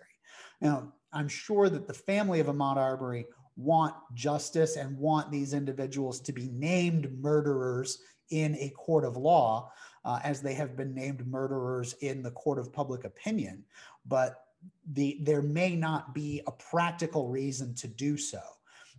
Now, 0.61 0.93
I'm 1.11 1.27
sure 1.27 1.69
that 1.69 1.87
the 1.87 1.93
family 1.93 2.39
of 2.39 2.47
Ahmaud 2.47 2.77
Arbery 2.77 3.25
want 3.57 3.95
justice 4.13 4.75
and 4.75 4.97
want 4.97 5.31
these 5.31 5.53
individuals 5.53 6.19
to 6.19 6.33
be 6.33 6.49
named 6.49 7.09
murderers 7.19 7.99
in 8.29 8.55
a 8.55 8.69
court 8.69 9.05
of 9.05 9.17
law, 9.17 9.71
uh, 10.03 10.19
as 10.23 10.41
they 10.41 10.53
have 10.53 10.75
been 10.75 10.93
named 10.93 11.25
murderers 11.27 11.93
in 12.01 12.21
the 12.21 12.31
court 12.31 12.59
of 12.59 12.71
public 12.71 13.03
opinion. 13.03 13.63
But 14.05 14.45
the 14.93 15.19
there 15.21 15.41
may 15.41 15.75
not 15.75 16.13
be 16.13 16.41
a 16.47 16.51
practical 16.51 17.27
reason 17.27 17.73
to 17.75 17.87
do 17.87 18.17
so. 18.17 18.39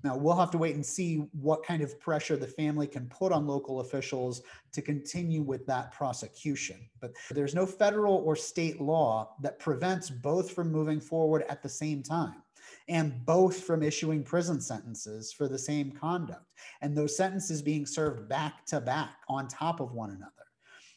Now, 0.04 0.16
we'll 0.16 0.36
have 0.36 0.50
to 0.52 0.58
wait 0.58 0.74
and 0.74 0.84
see 0.84 1.16
what 1.32 1.64
kind 1.64 1.82
of 1.82 1.98
pressure 1.98 2.36
the 2.36 2.46
family 2.46 2.86
can 2.86 3.08
put 3.08 3.32
on 3.32 3.46
local 3.46 3.80
officials 3.80 4.42
to 4.72 4.82
continue 4.82 5.42
with 5.42 5.66
that 5.66 5.90
prosecution. 5.90 6.88
But 7.00 7.12
there's 7.30 7.54
no 7.54 7.66
federal 7.66 8.16
or 8.16 8.36
state 8.36 8.80
law 8.80 9.34
that 9.40 9.58
prevents 9.58 10.10
both 10.10 10.52
from 10.52 10.70
moving 10.70 11.00
forward 11.00 11.44
at 11.48 11.62
the 11.62 11.68
same 11.68 12.02
time 12.02 12.42
and 12.88 13.24
both 13.24 13.64
from 13.64 13.82
issuing 13.82 14.22
prison 14.22 14.60
sentences 14.60 15.32
for 15.32 15.48
the 15.48 15.58
same 15.58 15.90
conduct. 15.90 16.52
And 16.82 16.96
those 16.96 17.16
sentences 17.16 17.62
being 17.62 17.86
served 17.86 18.28
back 18.28 18.64
to 18.66 18.80
back 18.80 19.16
on 19.28 19.48
top 19.48 19.80
of 19.80 19.92
one 19.92 20.10
another. 20.10 20.32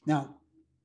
Now, 0.06 0.36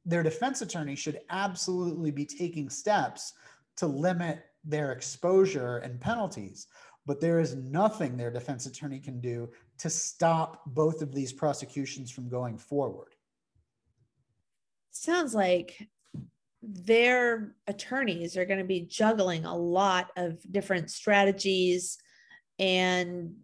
their 0.06 0.22
defense 0.22 0.62
attorney 0.62 0.96
should 0.96 1.20
absolutely 1.30 2.10
be 2.10 2.24
taking 2.24 2.70
steps 2.70 3.34
to 3.76 3.86
limit 3.86 4.44
their 4.64 4.92
exposure 4.92 5.78
and 5.78 6.00
penalties 6.00 6.68
but 7.06 7.20
there 7.20 7.38
is 7.38 7.54
nothing 7.54 8.16
their 8.16 8.30
defense 8.30 8.66
attorney 8.66 8.98
can 8.98 9.20
do 9.20 9.50
to 9.78 9.90
stop 9.90 10.62
both 10.66 11.02
of 11.02 11.12
these 11.12 11.32
prosecutions 11.32 12.10
from 12.10 12.28
going 12.28 12.56
forward. 12.56 13.14
Sounds 14.90 15.34
like 15.34 15.88
their 16.66 17.54
attorneys 17.66 18.36
are 18.36 18.44
going 18.44 18.58
to 18.58 18.64
be 18.64 18.80
juggling 18.80 19.44
a 19.44 19.56
lot 19.56 20.10
of 20.16 20.40
different 20.50 20.90
strategies 20.90 21.98
and 22.58 23.34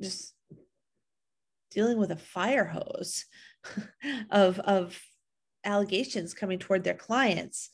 just 0.00 0.34
dealing 1.70 1.98
with 1.98 2.10
a 2.10 2.16
fire 2.16 2.64
hose 2.64 3.24
of 4.30 4.58
of 4.60 5.00
allegations 5.64 6.34
coming 6.34 6.58
toward 6.58 6.82
their 6.82 6.94
clients 6.94 7.70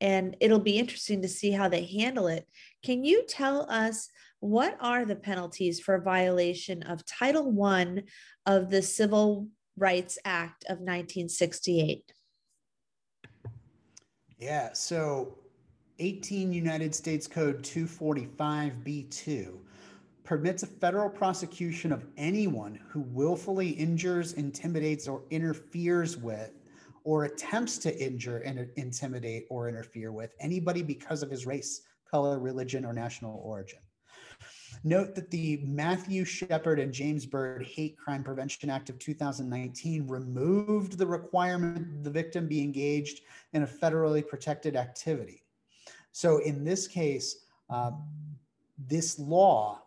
and 0.00 0.36
it'll 0.40 0.58
be 0.58 0.78
interesting 0.78 1.22
to 1.22 1.28
see 1.28 1.52
how 1.52 1.68
they 1.68 1.84
handle 1.84 2.26
it 2.26 2.46
can 2.82 3.04
you 3.04 3.24
tell 3.26 3.70
us 3.70 4.10
what 4.40 4.76
are 4.80 5.04
the 5.04 5.16
penalties 5.16 5.80
for 5.80 6.00
violation 6.00 6.82
of 6.82 7.04
Title 7.04 7.62
I 7.62 8.02
of 8.46 8.70
the 8.70 8.80
Civil 8.80 9.48
Rights 9.76 10.18
Act 10.24 10.64
of 10.64 10.78
1968? 10.78 12.12
Yeah, 14.40 14.72
so 14.72 15.36
18 15.98 16.50
United 16.50 16.94
States 16.94 17.26
Code 17.26 17.62
245B2 17.62 19.58
permits 20.24 20.62
a 20.62 20.66
federal 20.66 21.10
prosecution 21.10 21.92
of 21.92 22.06
anyone 22.16 22.80
who 22.88 23.00
willfully 23.00 23.68
injures, 23.68 24.32
intimidates, 24.32 25.06
or 25.06 25.24
interferes 25.28 26.16
with, 26.16 26.52
or 27.04 27.24
attempts 27.24 27.76
to 27.78 28.02
injure 28.02 28.38
and 28.38 28.66
intimidate 28.76 29.44
or 29.50 29.68
interfere 29.68 30.10
with 30.10 30.32
anybody 30.40 30.82
because 30.82 31.22
of 31.22 31.30
his 31.30 31.44
race, 31.44 31.82
color, 32.10 32.38
religion, 32.38 32.86
or 32.86 32.94
national 32.94 33.42
origin. 33.44 33.80
Note 34.82 35.14
that 35.14 35.30
the 35.30 35.60
Matthew 35.62 36.24
Shepard 36.24 36.78
and 36.78 36.92
James 36.92 37.26
Byrd 37.26 37.66
Hate 37.66 37.98
Crime 37.98 38.24
Prevention 38.24 38.70
Act 38.70 38.88
of 38.88 38.98
2019 38.98 40.06
removed 40.08 40.96
the 40.96 41.06
requirement 41.06 41.92
that 41.92 42.04
the 42.04 42.10
victim 42.10 42.48
be 42.48 42.62
engaged 42.62 43.20
in 43.52 43.62
a 43.62 43.66
federally 43.66 44.26
protected 44.26 44.76
activity. 44.76 45.42
So 46.12 46.38
in 46.38 46.64
this 46.64 46.88
case, 46.88 47.44
uh, 47.68 47.90
this 48.78 49.18
law 49.18 49.82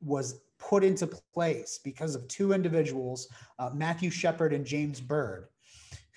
was 0.00 0.40
put 0.58 0.82
into 0.82 1.06
place 1.06 1.78
because 1.84 2.16
of 2.16 2.26
two 2.26 2.52
individuals, 2.52 3.28
uh, 3.60 3.70
Matthew 3.72 4.10
Shepard 4.10 4.52
and 4.52 4.66
James 4.66 5.00
Byrd, 5.00 5.48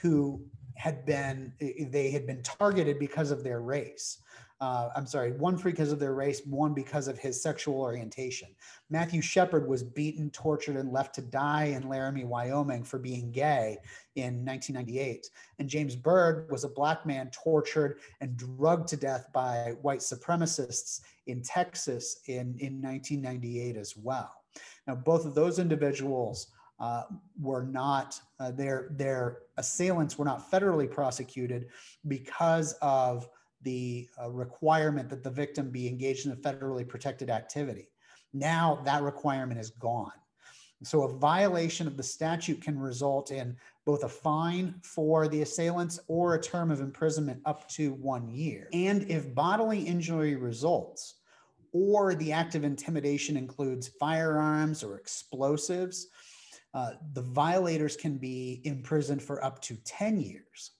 who 0.01 0.43
had 0.75 1.05
been 1.05 1.53
they 1.59 2.09
had 2.09 2.25
been 2.25 2.41
targeted 2.41 2.97
because 2.99 3.31
of 3.31 3.43
their 3.43 3.61
race 3.61 4.19
uh, 4.61 4.89
I'm 4.93 5.05
sorry, 5.05 5.31
one 5.31 5.55
because 5.55 5.93
of 5.93 5.99
their 5.99 6.13
race, 6.13 6.41
one 6.45 6.73
because 6.73 7.07
of 7.07 7.17
his 7.17 7.41
sexual 7.41 7.79
orientation. 7.79 8.49
Matthew 8.89 9.21
Shepard 9.21 9.65
was 9.65 9.83
beaten, 9.83 10.29
tortured, 10.31 10.75
and 10.75 10.91
left 10.91 11.15
to 11.15 11.21
die 11.21 11.65
in 11.65 11.87
Laramie, 11.87 12.25
Wyoming 12.25 12.83
for 12.83 12.99
being 12.99 13.31
gay 13.31 13.77
in 14.15 14.43
1998. 14.45 15.29
And 15.59 15.69
James 15.69 15.95
Byrd 15.95 16.51
was 16.51 16.65
a 16.65 16.69
black 16.69 17.05
man 17.05 17.31
tortured 17.31 17.99
and 18.19 18.35
drugged 18.35 18.89
to 18.89 18.97
death 18.97 19.29
by 19.33 19.75
white 19.81 19.99
supremacists 19.99 21.01
in 21.27 21.41
Texas 21.41 22.19
in, 22.27 22.55
in 22.59 22.81
1998 22.81 23.77
as 23.77 23.95
well. 23.95 24.43
Now, 24.87 24.95
both 24.95 25.25
of 25.25 25.35
those 25.35 25.59
individuals 25.59 26.47
uh, 26.81 27.03
were 27.41 27.63
not 27.63 28.19
uh, 28.39 28.51
their 28.51 28.87
their 28.91 29.39
assailants 29.57 30.17
were 30.17 30.23
not 30.23 30.49
federally 30.49 30.89
prosecuted 30.89 31.67
because 32.07 32.73
of 32.81 33.27
the 33.61 34.07
uh, 34.21 34.29
requirement 34.29 35.09
that 35.09 35.23
the 35.23 35.29
victim 35.29 35.69
be 35.69 35.87
engaged 35.87 36.25
in 36.25 36.31
a 36.31 36.35
federally 36.35 36.87
protected 36.87 37.29
activity. 37.29 37.89
Now 38.33 38.81
that 38.85 39.03
requirement 39.03 39.59
is 39.59 39.71
gone. 39.71 40.11
So 40.83 41.03
a 41.03 41.17
violation 41.17 41.87
of 41.87 41.97
the 41.97 42.03
statute 42.03 42.61
can 42.61 42.79
result 42.79 43.31
in 43.31 43.57
both 43.85 44.03
a 44.03 44.09
fine 44.09 44.75
for 44.81 45.27
the 45.27 45.41
assailants 45.41 45.99
or 46.07 46.35
a 46.35 46.41
term 46.41 46.71
of 46.71 46.79
imprisonment 46.79 47.41
up 47.45 47.67
to 47.69 47.93
one 47.93 48.29
year. 48.29 48.69
And 48.71 49.09
if 49.09 49.35
bodily 49.35 49.81
injury 49.81 50.35
results, 50.35 51.15
or 51.71 52.15
the 52.15 52.31
act 52.31 52.55
of 52.55 52.63
intimidation 52.63 53.37
includes 53.37 53.89
firearms 53.99 54.83
or 54.83 54.97
explosives, 54.97 56.07
uh, 56.73 56.91
the 57.13 57.21
violators 57.21 57.95
can 57.95 58.17
be 58.17 58.61
imprisoned 58.63 59.21
for 59.21 59.43
up 59.43 59.61
to 59.61 59.75
10 59.85 60.19
years. 60.19 60.71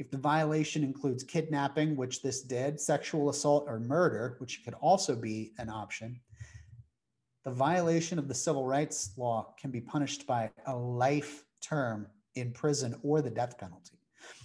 If 0.00 0.10
the 0.10 0.16
violation 0.16 0.82
includes 0.82 1.22
kidnapping, 1.22 1.94
which 1.94 2.22
this 2.22 2.40
did, 2.40 2.80
sexual 2.80 3.28
assault, 3.28 3.66
or 3.68 3.78
murder, 3.78 4.36
which 4.38 4.64
could 4.64 4.72
also 4.80 5.14
be 5.14 5.52
an 5.58 5.68
option, 5.68 6.18
the 7.44 7.50
violation 7.50 8.18
of 8.18 8.26
the 8.26 8.34
civil 8.34 8.66
rights 8.66 9.10
law 9.18 9.54
can 9.60 9.70
be 9.70 9.82
punished 9.82 10.26
by 10.26 10.50
a 10.66 10.74
life 10.74 11.44
term 11.60 12.06
in 12.34 12.50
prison 12.50 12.98
or 13.02 13.20
the 13.20 13.28
death 13.28 13.58
penalty. 13.58 13.98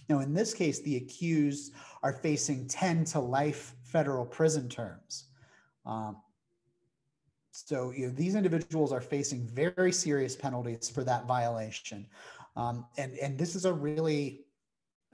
Now, 0.10 0.20
in 0.20 0.34
this 0.34 0.54
case, 0.54 0.82
the 0.82 0.98
accused 0.98 1.72
are 2.04 2.12
facing 2.12 2.68
10 2.68 3.06
to 3.06 3.22
life 3.22 3.76
federal 3.82 4.26
prison 4.26 4.68
terms. 4.68 5.30
Um, 5.86 6.18
so 7.52 7.91
you 7.91 8.08
know, 8.08 8.13
these 8.13 8.36
individuals 8.36 8.91
are 8.91 9.00
facing 9.00 9.48
very 9.48 9.94
serious 9.94 10.36
penalties 10.36 10.89
for 10.89 11.06
that 11.06 11.28
violation. 11.28 12.08
Um, 12.58 12.86
and, 12.98 13.13
and 13.20 13.38
this 13.38 13.56
is 13.56 13.63
a 13.63 13.72
really 13.72 14.45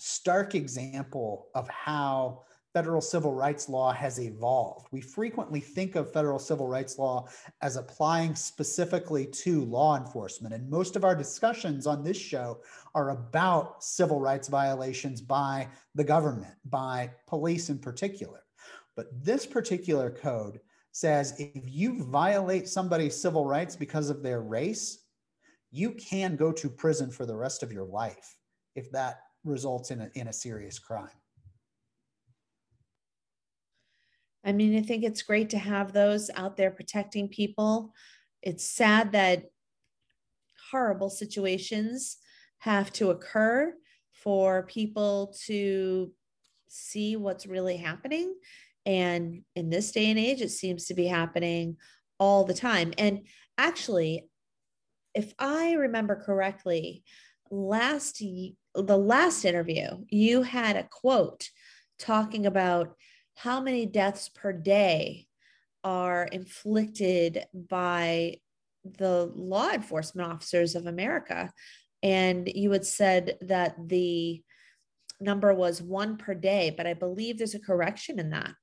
stark 0.01 0.55
example 0.55 1.47
of 1.53 1.69
how 1.69 2.41
federal 2.73 3.01
civil 3.01 3.35
rights 3.35 3.69
law 3.69 3.93
has 3.93 4.19
evolved. 4.19 4.87
We 4.91 4.99
frequently 4.99 5.59
think 5.59 5.95
of 5.95 6.11
federal 6.11 6.39
civil 6.39 6.67
rights 6.67 6.97
law 6.97 7.27
as 7.61 7.75
applying 7.75 8.33
specifically 8.33 9.27
to 9.27 9.63
law 9.65 9.97
enforcement. 9.97 10.55
And 10.55 10.67
most 10.69 10.95
of 10.95 11.03
our 11.03 11.15
discussions 11.15 11.85
on 11.85 12.03
this 12.03 12.17
show 12.17 12.61
are 12.95 13.11
about 13.11 13.83
civil 13.83 14.19
rights 14.19 14.47
violations 14.47 15.21
by 15.21 15.67
the 15.93 16.03
government, 16.03 16.55
by 16.65 17.11
police 17.27 17.69
in 17.69 17.77
particular. 17.77 18.41
But 18.95 19.07
this 19.23 19.45
particular 19.45 20.09
code 20.09 20.61
says 20.93 21.35
if 21.37 21.63
you 21.67 22.03
violate 22.05 22.67
somebody's 22.67 23.21
civil 23.21 23.45
rights 23.45 23.75
because 23.75 24.09
of 24.09 24.23
their 24.23 24.41
race, 24.41 25.05
you 25.69 25.91
can 25.91 26.37
go 26.37 26.51
to 26.53 26.69
prison 26.69 27.11
for 27.11 27.27
the 27.27 27.35
rest 27.35 27.61
of 27.61 27.71
your 27.71 27.85
life 27.85 28.35
if 28.75 28.89
that 28.91 29.19
results 29.43 29.91
in 29.91 30.01
a, 30.01 30.09
in 30.13 30.27
a 30.27 30.33
serious 30.33 30.79
crime. 30.79 31.09
I 34.43 34.51
mean, 34.51 34.77
I 34.77 34.81
think 34.81 35.03
it's 35.03 35.21
great 35.21 35.51
to 35.51 35.57
have 35.57 35.93
those 35.93 36.29
out 36.35 36.57
there 36.57 36.71
protecting 36.71 37.27
people. 37.27 37.93
It's 38.41 38.67
sad 38.67 39.11
that 39.11 39.45
horrible 40.71 41.09
situations 41.09 42.17
have 42.59 42.91
to 42.93 43.09
occur 43.09 43.73
for 44.11 44.63
people 44.63 45.35
to 45.45 46.11
see 46.67 47.15
what's 47.15 47.45
really 47.45 47.77
happening. 47.77 48.35
And 48.85 49.43
in 49.55 49.69
this 49.69 49.91
day 49.91 50.09
and 50.09 50.17
age, 50.17 50.41
it 50.41 50.49
seems 50.49 50.85
to 50.85 50.93
be 50.93 51.05
happening 51.05 51.77
all 52.19 52.43
the 52.43 52.53
time. 52.53 52.93
And 52.97 53.27
actually, 53.57 54.29
if 55.13 55.33
I 55.37 55.73
remember 55.73 56.15
correctly, 56.15 57.03
last 57.51 58.19
the 58.73 58.97
last 58.97 59.43
interview, 59.45 59.87
you 60.09 60.43
had 60.43 60.77
a 60.77 60.87
quote 60.89 61.49
talking 61.99 62.45
about 62.45 62.95
how 63.35 63.59
many 63.59 63.85
deaths 63.85 64.29
per 64.29 64.53
day 64.53 65.27
are 65.83 66.23
inflicted 66.31 67.45
by 67.53 68.37
the 68.97 69.31
law 69.35 69.69
enforcement 69.69 70.31
officers 70.31 70.75
of 70.75 70.87
America. 70.87 71.51
And 72.01 72.47
you 72.53 72.71
had 72.71 72.85
said 72.85 73.37
that 73.41 73.75
the 73.87 74.41
number 75.19 75.53
was 75.53 75.81
one 75.81 76.17
per 76.17 76.33
day, 76.33 76.73
but 76.75 76.87
I 76.87 76.93
believe 76.93 77.37
there's 77.37 77.55
a 77.55 77.59
correction 77.59 78.19
in 78.19 78.29
that. 78.31 78.53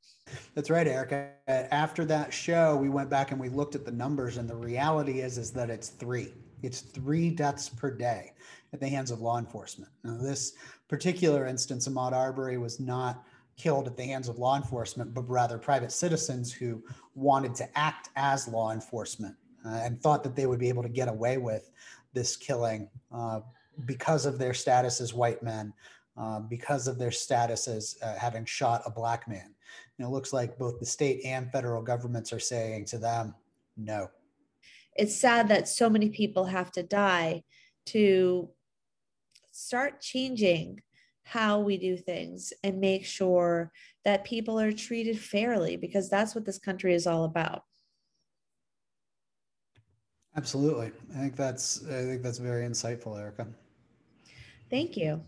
That's 0.55 0.70
right, 0.70 0.87
Erica. 0.87 1.31
After 1.46 2.05
that 2.07 2.33
show, 2.33 2.77
we 2.77 2.88
went 2.88 3.09
back 3.09 3.31
and 3.31 3.40
we 3.40 3.48
looked 3.48 3.74
at 3.74 3.85
the 3.85 3.92
numbers, 3.92 4.37
and 4.37 4.48
the 4.48 4.57
reality 4.57 5.20
is 5.20 5.38
is 5.38 5.53
that 5.53 5.70
it's 5.70 5.88
three. 5.88 6.35
It's 6.62 6.81
three 6.81 7.31
deaths 7.31 7.68
per 7.68 7.90
day 7.90 8.33
at 8.73 8.81
the 8.81 8.89
hands 8.89 9.11
of 9.11 9.21
law 9.21 9.39
enforcement. 9.39 9.91
Now, 10.05 10.19
this 10.19 10.55
particular 10.89 11.47
instance, 11.47 11.89
Ahmaud 11.89 12.13
Arbery 12.13 12.59
was 12.59 12.81
not 12.81 13.25
killed 13.57 13.87
at 13.87 13.97
the 13.97 14.05
hands 14.05 14.29
of 14.29 14.39
law 14.39 14.57
enforcement, 14.57 15.13
but 15.13 15.29
rather 15.29 15.59
private 15.59 15.93
citizens 15.93 16.53
who 16.53 16.83
wanted 17.15 17.55
to 17.57 17.79
act 17.79 18.11
as 18.17 18.47
law 18.47 18.73
enforcement 18.73 19.35
uh, 19.67 19.81
and 19.83 20.01
thought 20.01 20.23
that 20.23 20.37
they 20.37 20.47
would 20.47 20.61
be 20.61 20.69
able 20.69 20.83
to 20.83 20.89
get 20.89 21.09
away 21.09 21.39
with 21.39 21.71
this 22.13 22.37
killing 22.37 22.89
uh, 23.13 23.41
because 23.85 24.27
of 24.27 24.39
their 24.39 24.55
status 24.55 25.01
as 25.01 25.13
white 25.13 25.43
men, 25.43 25.73
uh, 26.17 26.41
because 26.41 26.87
of 26.87 26.99
their 26.99 27.11
status 27.11 27.69
as 27.69 27.97
uh, 28.03 28.15
having 28.15 28.45
shot 28.45 28.83
a 28.87 28.91
black 28.91 29.29
man. 29.29 29.55
And 29.99 30.07
it 30.07 30.11
looks 30.11 30.33
like 30.33 30.59
both 30.59 30.79
the 30.79 30.87
state 30.87 31.25
and 31.25 31.51
federal 31.51 31.83
governments 31.83 32.33
are 32.33 32.41
saying 32.41 32.87
to 32.87 32.99
them, 32.99 33.35
no. 33.77 34.09
It's 34.97 35.17
sad 35.17 35.49
that 35.49 35.69
so 35.69 35.89
many 35.89 36.11
people 36.11 36.45
have 36.45 36.73
to 36.73 36.83
die 36.83 37.45
to 37.87 38.49
start 39.59 40.01
changing 40.01 40.81
how 41.25 41.59
we 41.59 41.77
do 41.77 41.97
things 41.97 42.53
and 42.62 42.81
make 42.81 43.05
sure 43.05 43.71
that 44.05 44.25
people 44.25 44.59
are 44.59 44.73
treated 44.73 45.18
fairly 45.18 45.77
because 45.77 46.09
that's 46.09 46.35
what 46.35 46.47
this 46.47 46.59
country 46.59 46.94
is 46.94 47.07
all 47.07 47.25
about. 47.25 47.62
Absolutely. 50.37 50.92
I 51.14 51.18
think 51.18 51.37
that's 51.37 51.85
I 51.87 52.05
think 52.05 52.23
that's 52.23 52.38
very 52.38 52.64
insightful, 52.64 53.18
Erica. 53.18 53.47
Thank 54.71 54.97
you. 54.97 55.23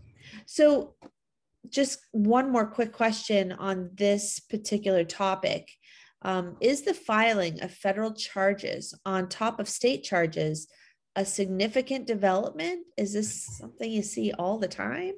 So 0.47 0.95
just 1.69 2.07
one 2.13 2.51
more 2.51 2.67
quick 2.67 2.93
question 2.93 3.53
on 3.53 3.91
this 3.95 4.39
particular 4.39 5.05
topic. 5.05 5.69
Um, 6.23 6.57
is 6.61 6.83
the 6.83 6.93
filing 6.93 7.63
of 7.63 7.73
federal 7.73 8.13
charges 8.13 8.95
on 9.07 9.27
top 9.27 9.59
of 9.59 9.67
state 9.67 10.05
charges 10.05 10.69
a 11.17 11.25
significant 11.25 12.07
development? 12.07 12.87
Is 12.97 13.13
this 13.13 13.59
something 13.59 13.91
you 13.91 14.03
see 14.03 14.33
all 14.33 14.59
the 14.59 14.69
time? 14.69 15.15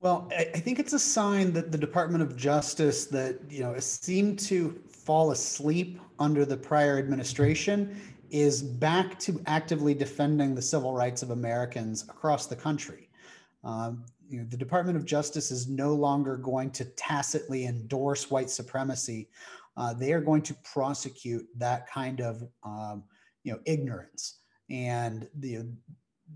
Well, 0.00 0.30
I, 0.36 0.44
think 0.44 0.78
it's 0.78 0.92
a 0.92 0.98
sign 0.98 1.52
that 1.54 1.72
the 1.72 1.78
Department 1.78 2.22
of 2.22 2.36
Justice 2.36 3.06
that 3.06 3.40
you 3.50 3.62
know 3.62 3.76
seemed 3.80 4.38
to 4.40 4.80
fall 4.88 5.32
asleep 5.32 6.00
under 6.20 6.44
the 6.44 6.56
prior 6.56 6.98
administration 6.98 8.00
is 8.30 8.62
back 8.62 9.18
to 9.18 9.42
actively 9.46 9.94
defending 9.94 10.54
the 10.54 10.62
civil 10.62 10.92
rights 10.92 11.22
of 11.22 11.30
Americans 11.30 12.04
across 12.08 12.46
the 12.46 12.54
country. 12.54 13.08
Um, 13.64 14.04
you 14.28 14.38
know, 14.38 14.46
the 14.48 14.56
Department 14.56 14.96
of 14.96 15.04
Justice 15.04 15.50
is 15.50 15.68
no 15.68 15.94
longer 15.94 16.36
going 16.36 16.70
to 16.72 16.84
tacitly 16.84 17.66
endorse 17.66 18.30
white 18.30 18.50
supremacy. 18.50 19.28
Uh, 19.76 19.94
they 19.94 20.12
are 20.12 20.20
going 20.20 20.42
to 20.42 20.54
prosecute 20.62 21.46
that 21.56 21.88
kind 21.88 22.20
of 22.20 22.44
um, 22.62 23.02
you 23.48 23.54
know 23.54 23.60
ignorance 23.64 24.40
and 24.68 25.26
the 25.38 25.66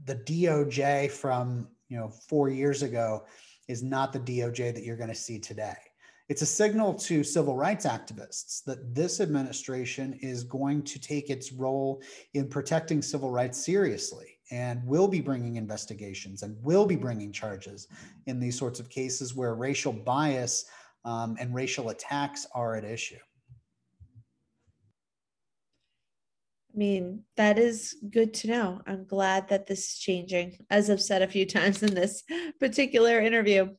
the 0.07 0.17
DOJ 0.17 1.11
from 1.11 1.69
you 1.91 1.99
know 1.99 2.09
four 2.09 2.49
years 2.49 2.83
ago 2.83 3.27
is 3.69 3.83
not 3.83 4.15
the 4.15 4.21
DOJ 4.21 4.75
that 4.75 4.83
you're 4.83 4.97
going 4.97 5.11
to 5.11 5.15
see 5.15 5.39
today. 5.39 5.77
It's 6.31 6.41
a 6.41 6.47
signal 6.47 6.95
to 6.95 7.23
civil 7.23 7.55
rights 7.55 7.85
activists 7.85 8.65
that 8.65 8.95
this 8.95 9.21
administration 9.21 10.19
is 10.23 10.43
going 10.43 10.85
to 10.85 10.99
take 10.99 11.29
its 11.29 11.53
role 11.53 12.03
in 12.33 12.49
protecting 12.49 13.03
civil 13.03 13.31
rights 13.31 13.63
seriously 13.63 14.39
and 14.51 14.83
will 14.87 15.09
be 15.09 15.21
bringing 15.21 15.57
investigations 15.57 16.43
and 16.43 16.57
will 16.63 16.87
be 16.87 16.97
bringing 16.97 17.31
charges 17.31 17.89
in 18.27 18.41
these 18.41 18.59
sorts 18.59 18.81
of 18.81 18.89
cases 18.89 19.35
where 19.35 19.55
racial 19.55 19.93
bias 19.93 20.65
um, 21.05 21.37
and 21.39 21.55
racial 21.55 21.91
attacks 21.91 22.47
are 22.55 22.75
at 22.75 22.85
issue. 22.85 23.19
I 26.75 26.79
mean, 26.79 27.25
that 27.37 27.59
is 27.59 27.97
good 28.11 28.33
to 28.35 28.49
know. 28.49 28.81
I'm 28.87 29.05
glad 29.05 29.49
that 29.49 29.67
this 29.67 29.91
is 29.91 29.99
changing, 29.99 30.57
as 30.71 30.89
I've 30.89 31.03
said 31.03 31.21
a 31.21 31.29
few 31.29 31.45
times 31.59 31.83
in 31.83 31.95
this 31.95 32.23
particular 32.59 33.21
interview. 33.21 33.71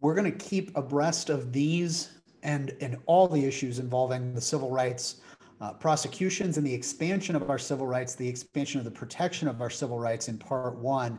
We're 0.00 0.14
going 0.14 0.30
to 0.30 0.44
keep 0.44 0.76
abreast 0.76 1.30
of 1.30 1.52
these 1.52 2.10
and, 2.42 2.74
and 2.80 2.98
all 3.06 3.26
the 3.26 3.44
issues 3.44 3.78
involving 3.78 4.34
the 4.34 4.40
civil 4.40 4.70
rights 4.70 5.20
uh, 5.60 5.72
prosecutions 5.72 6.58
and 6.58 6.66
the 6.66 6.74
expansion 6.74 7.36
of 7.36 7.48
our 7.48 7.58
civil 7.58 7.86
rights, 7.86 8.14
the 8.14 8.28
expansion 8.28 8.78
of 8.78 8.84
the 8.84 8.90
protection 8.90 9.48
of 9.48 9.60
our 9.60 9.70
civil 9.70 9.98
rights 9.98 10.28
in 10.28 10.36
part 10.36 10.78
one 10.78 11.18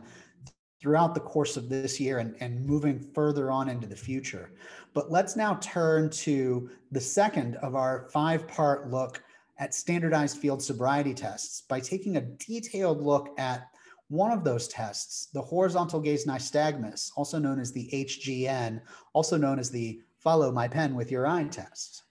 throughout 0.80 1.14
the 1.14 1.20
course 1.20 1.56
of 1.56 1.68
this 1.68 1.98
year 1.98 2.18
and, 2.18 2.36
and 2.40 2.64
moving 2.64 3.00
further 3.14 3.50
on 3.50 3.68
into 3.68 3.86
the 3.86 3.96
future. 3.96 4.52
But 4.92 5.10
let's 5.10 5.34
now 5.34 5.54
turn 5.60 6.10
to 6.10 6.70
the 6.92 7.00
second 7.00 7.56
of 7.56 7.74
our 7.74 8.08
five 8.12 8.46
part 8.46 8.90
look 8.90 9.22
at 9.58 9.74
standardized 9.74 10.38
field 10.38 10.62
sobriety 10.62 11.14
tests 11.14 11.62
by 11.62 11.80
taking 11.80 12.16
a 12.16 12.20
detailed 12.20 13.02
look 13.02 13.34
at 13.38 13.68
one 14.08 14.30
of 14.30 14.44
those 14.44 14.68
tests, 14.68 15.26
the 15.32 15.42
horizontal 15.42 16.00
gaze 16.00 16.26
nystagmus, 16.26 17.10
also 17.16 17.38
known 17.38 17.58
as 17.58 17.72
the 17.72 17.88
HGN, 17.92 18.80
also 19.12 19.36
known 19.36 19.58
as 19.58 19.70
the 19.70 20.00
follow 20.18 20.52
my 20.52 20.68
pen 20.68 20.94
with 20.94 21.10
your 21.10 21.26
eye 21.26 21.44
test. 21.44 22.04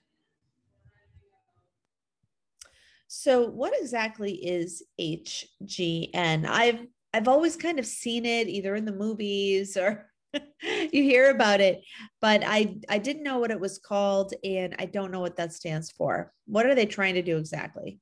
So, 3.08 3.48
what 3.48 3.72
exactly 3.80 4.34
is 4.34 4.82
HGN? 5.00 6.46
I've 6.46 6.86
I've 7.14 7.28
always 7.28 7.56
kind 7.56 7.78
of 7.78 7.86
seen 7.86 8.26
it 8.26 8.46
either 8.46 8.74
in 8.74 8.84
the 8.84 8.92
movies 8.92 9.76
or 9.78 10.10
you 10.92 11.02
hear 11.02 11.30
about 11.30 11.60
it, 11.60 11.82
but 12.20 12.42
I 12.44 12.76
I 12.88 12.98
didn't 12.98 13.22
know 13.22 13.38
what 13.38 13.50
it 13.50 13.60
was 13.60 13.78
called 13.78 14.34
and 14.44 14.74
I 14.78 14.86
don't 14.86 15.10
know 15.10 15.20
what 15.20 15.36
that 15.36 15.52
stands 15.52 15.90
for. 15.90 16.32
What 16.46 16.66
are 16.66 16.74
they 16.74 16.86
trying 16.86 17.14
to 17.14 17.22
do 17.22 17.36
exactly? 17.36 17.98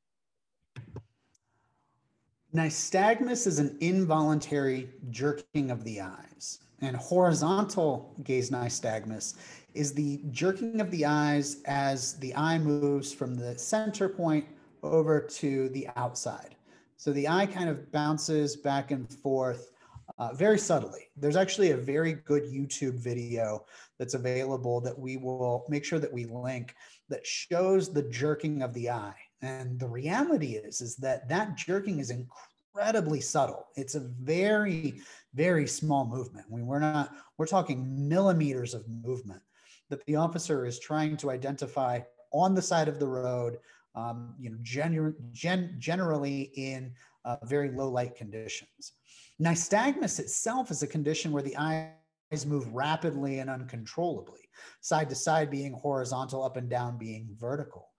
Nystagmus 2.54 3.48
is 3.48 3.58
an 3.58 3.76
involuntary 3.80 4.88
jerking 5.10 5.72
of 5.72 5.82
the 5.82 6.00
eyes, 6.00 6.60
and 6.80 6.94
horizontal 6.94 8.14
gaze 8.22 8.50
nystagmus 8.50 9.34
is 9.74 9.92
the 9.92 10.20
jerking 10.30 10.80
of 10.80 10.88
the 10.92 11.04
eyes 11.04 11.62
as 11.64 12.14
the 12.18 12.34
eye 12.36 12.58
moves 12.58 13.12
from 13.12 13.34
the 13.34 13.58
center 13.58 14.08
point 14.08 14.44
over 14.84 15.20
to 15.20 15.68
the 15.70 15.88
outside. 15.96 16.54
So 16.96 17.12
the 17.12 17.28
eye 17.28 17.46
kind 17.46 17.68
of 17.68 17.90
bounces 17.90 18.54
back 18.54 18.92
and 18.92 19.12
forth 19.12 19.72
uh, 20.18 20.32
very 20.34 20.58
subtly. 20.58 21.08
There's 21.16 21.36
actually 21.36 21.70
a 21.70 21.76
very 21.76 22.12
good 22.12 22.44
YouTube 22.44 22.94
video 22.94 23.64
that's 23.98 24.14
available 24.14 24.80
that 24.82 24.98
we 24.98 25.16
will 25.16 25.64
make 25.68 25.84
sure 25.84 25.98
that 25.98 26.12
we 26.12 26.24
link 26.24 26.74
that 27.08 27.26
shows 27.26 27.92
the 27.92 28.02
jerking 28.02 28.62
of 28.62 28.74
the 28.74 28.90
eye. 28.90 29.14
And 29.42 29.78
the 29.78 29.88
reality 29.88 30.54
is, 30.54 30.80
is 30.80 30.96
that 30.96 31.28
that 31.28 31.56
jerking 31.56 31.98
is 31.98 32.10
incredibly 32.10 33.20
subtle. 33.20 33.66
It's 33.76 33.94
a 33.94 34.00
very, 34.00 35.00
very 35.34 35.66
small 35.66 36.06
movement. 36.06 36.46
We, 36.50 36.62
we're 36.62 36.78
not, 36.78 37.14
we're 37.36 37.46
talking 37.46 38.08
millimeters 38.08 38.74
of 38.74 38.84
movement 38.88 39.42
that 39.90 40.04
the 40.06 40.16
officer 40.16 40.64
is 40.64 40.78
trying 40.78 41.16
to 41.18 41.30
identify 41.30 42.00
on 42.32 42.54
the 42.54 42.62
side 42.62 42.88
of 42.88 42.98
the 42.98 43.06
road, 43.06 43.58
um, 43.94 44.34
you 44.40 44.50
know, 44.50 44.56
genu- 44.62 45.14
gen- 45.32 45.76
generally 45.78 46.50
in 46.56 46.92
uh, 47.24 47.36
very 47.44 47.70
low 47.70 47.88
light 47.88 48.16
conditions. 48.16 48.92
Nystagmus 49.40 50.20
itself 50.20 50.70
is 50.70 50.82
a 50.82 50.86
condition 50.86 51.32
where 51.32 51.42
the 51.42 51.56
eyes 51.56 52.46
move 52.46 52.72
rapidly 52.72 53.40
and 53.40 53.50
uncontrollably, 53.50 54.40
side 54.80 55.08
to 55.08 55.14
side 55.14 55.50
being 55.50 55.72
horizontal, 55.72 56.42
up 56.42 56.56
and 56.56 56.68
down 56.68 56.98
being 56.98 57.28
vertical, 57.38 57.90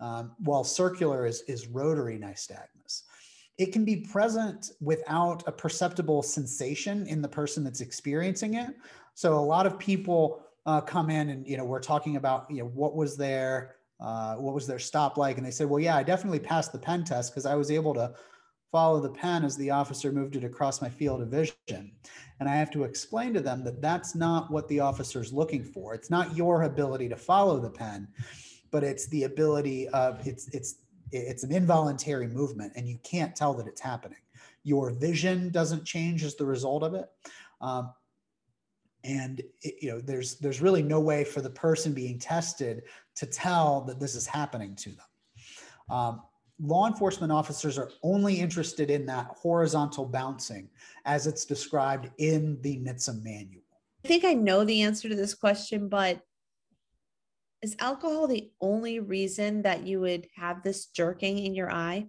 um, 0.00 0.32
while 0.38 0.64
circular 0.64 1.26
is, 1.26 1.42
is 1.42 1.66
rotary 1.68 2.18
nystagmus. 2.18 3.02
It 3.58 3.72
can 3.72 3.84
be 3.84 3.96
present 3.96 4.70
without 4.80 5.42
a 5.46 5.52
perceptible 5.52 6.22
sensation 6.22 7.06
in 7.06 7.20
the 7.20 7.28
person 7.28 7.64
that's 7.64 7.80
experiencing 7.80 8.54
it. 8.54 8.70
So 9.14 9.34
a 9.34 9.40
lot 9.40 9.66
of 9.66 9.78
people 9.78 10.42
uh, 10.64 10.80
come 10.80 11.10
in 11.10 11.30
and 11.30 11.46
you 11.46 11.56
know 11.56 11.64
we're 11.64 11.80
talking 11.80 12.16
about 12.16 12.46
you 12.50 12.58
know 12.58 12.68
what 12.68 12.94
was 12.94 13.16
their 13.16 13.76
uh, 14.00 14.36
what 14.36 14.54
was 14.54 14.66
their 14.66 14.78
stop 14.78 15.16
like, 15.16 15.38
and 15.38 15.46
they 15.46 15.50
said, 15.50 15.68
well, 15.68 15.80
yeah, 15.80 15.96
I 15.96 16.02
definitely 16.02 16.38
passed 16.38 16.72
the 16.72 16.78
pen 16.78 17.02
test 17.02 17.32
because 17.32 17.46
I 17.46 17.56
was 17.56 17.70
able 17.70 17.94
to 17.94 18.14
follow 18.70 19.00
the 19.00 19.10
pen 19.10 19.44
as 19.44 19.56
the 19.56 19.70
officer 19.70 20.12
moved 20.12 20.36
it 20.36 20.44
across 20.44 20.82
my 20.82 20.88
field 20.88 21.22
of 21.22 21.28
vision. 21.28 21.92
And 22.40 22.48
I 22.48 22.54
have 22.56 22.70
to 22.72 22.84
explain 22.84 23.32
to 23.34 23.40
them 23.40 23.64
that 23.64 23.80
that's 23.80 24.14
not 24.14 24.50
what 24.50 24.68
the 24.68 24.80
officer 24.80 25.20
is 25.20 25.32
looking 25.32 25.64
for. 25.64 25.94
It's 25.94 26.10
not 26.10 26.36
your 26.36 26.64
ability 26.64 27.08
to 27.08 27.16
follow 27.16 27.58
the 27.58 27.70
pen, 27.70 28.08
but 28.70 28.84
it's 28.84 29.06
the 29.08 29.24
ability 29.24 29.88
of 29.88 30.24
it's 30.26 30.48
it's 30.48 30.76
it's 31.10 31.42
an 31.42 31.52
involuntary 31.52 32.26
movement 32.26 32.72
and 32.76 32.86
you 32.86 32.98
can't 33.02 33.34
tell 33.34 33.54
that 33.54 33.66
it's 33.66 33.80
happening. 33.80 34.18
Your 34.62 34.90
vision 34.90 35.48
doesn't 35.50 35.84
change 35.84 36.22
as 36.22 36.34
the 36.34 36.44
result 36.44 36.82
of 36.82 36.94
it. 36.94 37.08
Um, 37.62 37.92
and 39.04 39.40
it, 39.62 39.76
you 39.80 39.90
know 39.90 40.00
there's 40.00 40.36
there's 40.36 40.60
really 40.60 40.82
no 40.82 41.00
way 41.00 41.24
for 41.24 41.40
the 41.40 41.50
person 41.50 41.92
being 41.94 42.18
tested 42.18 42.82
to 43.14 43.26
tell 43.26 43.80
that 43.82 44.00
this 44.00 44.14
is 44.14 44.26
happening 44.26 44.74
to 44.76 44.90
them 44.90 45.96
um, 45.96 46.22
law 46.60 46.86
enforcement 46.86 47.32
officers 47.32 47.78
are 47.78 47.90
only 48.02 48.34
interested 48.34 48.90
in 48.90 49.06
that 49.06 49.26
horizontal 49.26 50.04
bouncing 50.04 50.68
as 51.04 51.26
it's 51.26 51.44
described 51.44 52.10
in 52.18 52.60
the 52.62 52.78
NHTSA 52.78 53.22
manual. 53.22 53.62
I 54.04 54.08
think 54.08 54.24
I 54.24 54.34
know 54.34 54.64
the 54.64 54.82
answer 54.82 55.08
to 55.08 55.14
this 55.14 55.34
question, 55.34 55.88
but 55.88 56.20
is 57.62 57.76
alcohol 57.80 58.26
the 58.26 58.50
only 58.60 59.00
reason 59.00 59.62
that 59.62 59.86
you 59.86 60.00
would 60.00 60.26
have 60.36 60.62
this 60.62 60.86
jerking 60.86 61.38
in 61.38 61.54
your 61.54 61.72
eye? 61.72 62.06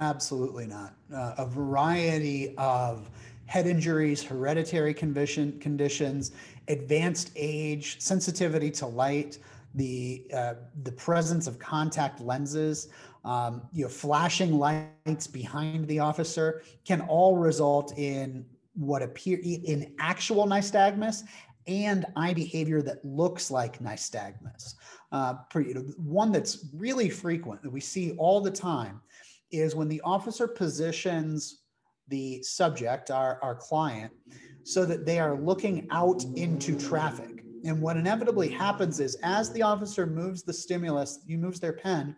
Absolutely 0.00 0.66
not. 0.66 0.94
Uh, 1.14 1.34
a 1.38 1.46
variety 1.46 2.54
of 2.56 3.10
head 3.46 3.66
injuries, 3.66 4.22
hereditary 4.22 4.94
condition, 4.94 5.58
conditions, 5.60 6.32
advanced 6.68 7.30
age, 7.36 8.00
sensitivity 8.00 8.70
to 8.70 8.86
light, 8.86 9.38
the 9.74 10.26
uh, 10.32 10.54
the 10.84 10.92
presence 10.92 11.46
of 11.46 11.58
contact 11.58 12.20
lenses, 12.20 12.88
um, 13.24 13.62
you 13.72 13.84
know, 13.84 13.88
flashing 13.88 14.58
lights 14.58 15.26
behind 15.26 15.88
the 15.88 15.98
officer 15.98 16.62
can 16.84 17.00
all 17.02 17.36
result 17.36 17.96
in 17.98 18.44
what 18.74 19.02
appear 19.02 19.38
in 19.42 19.94
actual 19.98 20.46
nystagmus 20.46 21.22
and 21.66 22.04
eye 22.16 22.34
behavior 22.34 22.82
that 22.82 23.02
looks 23.04 23.50
like 23.50 23.78
nystagmus. 23.78 24.74
Uh, 25.12 25.34
one 25.96 26.32
that's 26.32 26.68
really 26.74 27.08
frequent 27.08 27.62
that 27.62 27.70
we 27.70 27.80
see 27.80 28.12
all 28.18 28.40
the 28.40 28.50
time 28.50 29.00
is 29.50 29.74
when 29.74 29.88
the 29.88 30.00
officer 30.02 30.46
positions 30.46 31.62
the 32.08 32.42
subject, 32.42 33.10
our, 33.10 33.38
our 33.42 33.54
client, 33.54 34.12
so 34.62 34.84
that 34.84 35.06
they 35.06 35.18
are 35.18 35.36
looking 35.36 35.86
out 35.90 36.22
into 36.36 36.78
traffic. 36.78 37.42
And 37.64 37.80
what 37.80 37.96
inevitably 37.96 38.48
happens 38.48 39.00
is 39.00 39.16
as 39.22 39.50
the 39.52 39.62
officer 39.62 40.04
moves 40.04 40.42
the 40.42 40.52
stimulus, 40.52 41.20
he 41.26 41.36
moves 41.36 41.60
their 41.60 41.72
pen 41.72 42.14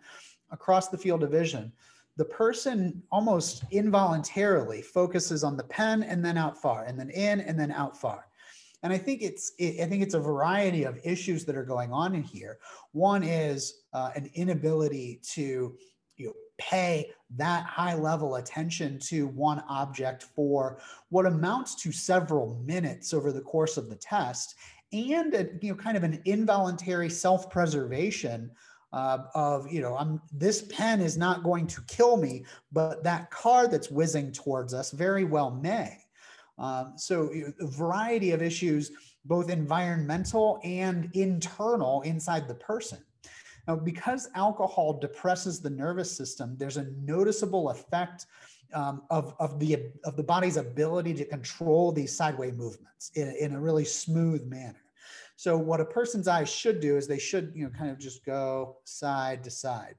across 0.51 0.89
the 0.89 0.97
field 0.97 1.23
of 1.23 1.31
vision, 1.31 1.71
the 2.17 2.25
person 2.25 3.01
almost 3.11 3.63
involuntarily 3.71 4.81
focuses 4.81 5.43
on 5.43 5.55
the 5.55 5.63
pen 5.65 6.03
and 6.03 6.25
then 6.25 6.37
out 6.37 6.59
far 6.59 6.85
and 6.85 6.99
then 6.99 7.09
in 7.11 7.41
and 7.41 7.59
then 7.59 7.71
out 7.71 7.99
far. 7.99 8.27
And 8.83 8.93
I 8.93 8.97
think 8.97 9.21
it's 9.21 9.53
it, 9.57 9.83
I 9.83 9.87
think 9.87 10.03
it's 10.03 10.13
a 10.13 10.19
variety 10.19 10.83
of 10.83 10.99
issues 11.03 11.45
that 11.45 11.55
are 11.55 11.63
going 11.63 11.91
on 11.91 12.15
in 12.15 12.23
here. 12.23 12.57
One 12.91 13.23
is 13.23 13.81
uh, 13.93 14.11
an 14.15 14.29
inability 14.33 15.19
to 15.33 15.75
you 16.15 16.27
know, 16.27 16.33
pay 16.57 17.11
that 17.35 17.65
high 17.65 17.95
level 17.95 18.35
attention 18.35 18.97
to 18.99 19.27
one 19.27 19.63
object 19.69 20.23
for 20.35 20.79
what 21.09 21.25
amounts 21.25 21.75
to 21.75 21.91
several 21.91 22.59
minutes 22.65 23.13
over 23.13 23.31
the 23.31 23.41
course 23.41 23.77
of 23.77 23.89
the 23.89 23.95
test 23.95 24.55
and 24.93 25.33
a, 25.33 25.49
you 25.61 25.71
know 25.71 25.75
kind 25.75 25.97
of 25.97 26.03
an 26.03 26.21
involuntary 26.25 27.09
self-preservation 27.09 28.49
uh, 28.93 29.19
of 29.35 29.71
you 29.71 29.81
know 29.81 29.95
i'm 29.97 30.21
this 30.31 30.63
pen 30.63 31.01
is 31.01 31.17
not 31.17 31.43
going 31.43 31.67
to 31.67 31.81
kill 31.87 32.17
me 32.17 32.43
but 32.71 33.03
that 33.03 33.29
car 33.31 33.67
that's 33.67 33.91
whizzing 33.91 34.31
towards 34.31 34.73
us 34.73 34.91
very 34.91 35.23
well 35.23 35.51
may 35.51 35.97
um, 36.57 36.93
so 36.95 37.29
a 37.61 37.67
variety 37.67 38.31
of 38.31 38.41
issues 38.41 38.91
both 39.25 39.49
environmental 39.49 40.59
and 40.63 41.09
internal 41.13 42.01
inside 42.03 42.47
the 42.47 42.55
person 42.55 42.99
now, 43.67 43.75
because 43.75 44.29
alcohol 44.33 44.97
depresses 44.97 45.59
the 45.59 45.69
nervous 45.69 46.15
system, 46.15 46.55
there's 46.57 46.77
a 46.77 46.87
noticeable 47.03 47.69
effect 47.69 48.27
um, 48.73 49.01
of, 49.09 49.35
of, 49.39 49.59
the, 49.59 49.91
of 50.05 50.15
the 50.15 50.23
body's 50.23 50.57
ability 50.57 51.13
to 51.15 51.25
control 51.25 51.91
these 51.91 52.15
sideway 52.15 52.51
movements 52.51 53.11
in, 53.15 53.29
in 53.39 53.53
a 53.53 53.59
really 53.59 53.85
smooth 53.85 54.45
manner. 54.47 54.81
So 55.37 55.57
what 55.57 55.79
a 55.79 55.85
person's 55.85 56.27
eyes 56.27 56.49
should 56.49 56.79
do 56.81 56.97
is 56.97 57.07
they 57.07 57.19
should, 57.19 57.53
you 57.55 57.63
know, 57.63 57.69
kind 57.69 57.91
of 57.91 57.99
just 57.99 58.25
go 58.25 58.77
side 58.83 59.43
to 59.43 59.51
side. 59.51 59.95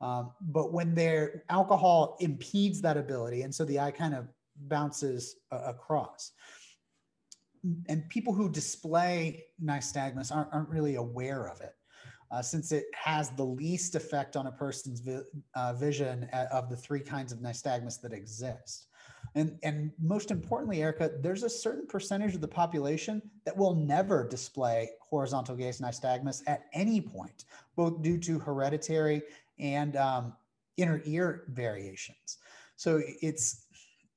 Um, 0.00 0.30
but 0.40 0.72
when 0.72 0.94
their 0.94 1.42
alcohol 1.50 2.16
impedes 2.20 2.80
that 2.82 2.96
ability, 2.96 3.42
and 3.42 3.54
so 3.54 3.64
the 3.64 3.80
eye 3.80 3.90
kind 3.90 4.14
of 4.14 4.28
bounces 4.56 5.36
uh, 5.50 5.62
across. 5.66 6.32
And 7.88 8.08
people 8.10 8.32
who 8.32 8.48
display 8.48 9.44
nystagmus 9.62 10.34
aren't, 10.34 10.54
aren't 10.54 10.68
really 10.68 10.94
aware 10.94 11.48
of 11.48 11.60
it 11.60 11.74
uh, 12.30 12.42
since 12.42 12.70
it 12.72 12.84
has 12.94 13.30
the 13.30 13.44
least 13.44 13.94
effect 13.94 14.36
on 14.36 14.46
a 14.46 14.52
person's 14.52 15.00
vi- 15.00 15.22
uh, 15.54 15.72
vision 15.72 16.28
uh, 16.32 16.46
of 16.52 16.70
the 16.70 16.76
three 16.76 17.00
kinds 17.00 17.32
of 17.32 17.38
nystagmus 17.38 18.00
that 18.00 18.12
exist. 18.12 18.86
And, 19.36 19.58
and 19.62 19.92
most 20.00 20.30
importantly, 20.30 20.82
Erica, 20.82 21.12
there's 21.20 21.42
a 21.42 21.48
certain 21.48 21.86
percentage 21.86 22.34
of 22.34 22.40
the 22.40 22.48
population 22.48 23.22
that 23.44 23.56
will 23.56 23.74
never 23.74 24.26
display 24.26 24.90
horizontal 25.00 25.54
gaze 25.54 25.80
nystagmus 25.80 26.42
at 26.46 26.64
any 26.72 27.00
point, 27.00 27.44
both 27.76 28.02
due 28.02 28.18
to 28.18 28.38
hereditary 28.38 29.22
and 29.58 29.94
um, 29.96 30.32
inner 30.76 31.02
ear 31.04 31.44
variations. 31.48 32.38
So 32.76 33.02
it's 33.22 33.66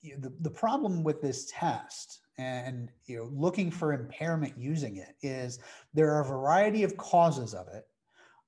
the, 0.02 0.34
the 0.40 0.50
problem 0.50 1.04
with 1.04 1.22
this 1.22 1.52
test 1.52 2.22
and 2.38 2.90
you 3.06 3.18
know 3.18 3.30
looking 3.34 3.70
for 3.70 3.92
impairment 3.92 4.54
using 4.58 4.96
it 4.96 5.18
is 5.22 5.60
there 5.94 6.10
are 6.16 6.22
a 6.22 6.26
variety 6.26 6.84
of 6.84 6.96
causes 6.96 7.54
of 7.54 7.68
it 7.68 7.86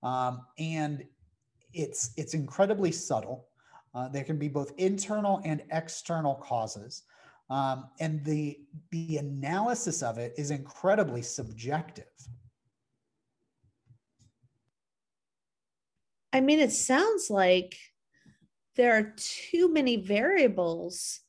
um, 0.03 0.45
and 0.57 1.03
it's 1.74 2.11
it's 2.17 2.34
incredibly 2.34 2.91
subtle. 2.91 3.47
Uh, 3.94 4.08
there 4.08 4.24
can 4.24 4.38
be 4.38 4.48
both 4.48 4.72
internal 4.78 5.42
and 5.44 5.62
external 5.72 6.36
causes, 6.36 7.04
um, 7.50 7.89
and 8.00 8.24
the 8.24 8.58
the 8.92 9.18
analysis 9.18 10.02
of 10.02 10.18
it 10.18 10.34
is 10.38 10.52
incredibly 10.52 11.22
subjective. 11.22 12.06
I 16.34 16.39
mean, 16.39 16.60
it 16.60 16.72
sounds 16.72 17.30
like 17.30 17.78
there 18.76 18.98
are 18.98 19.14
too 19.18 19.72
many 19.72 19.98
variables 19.98 21.20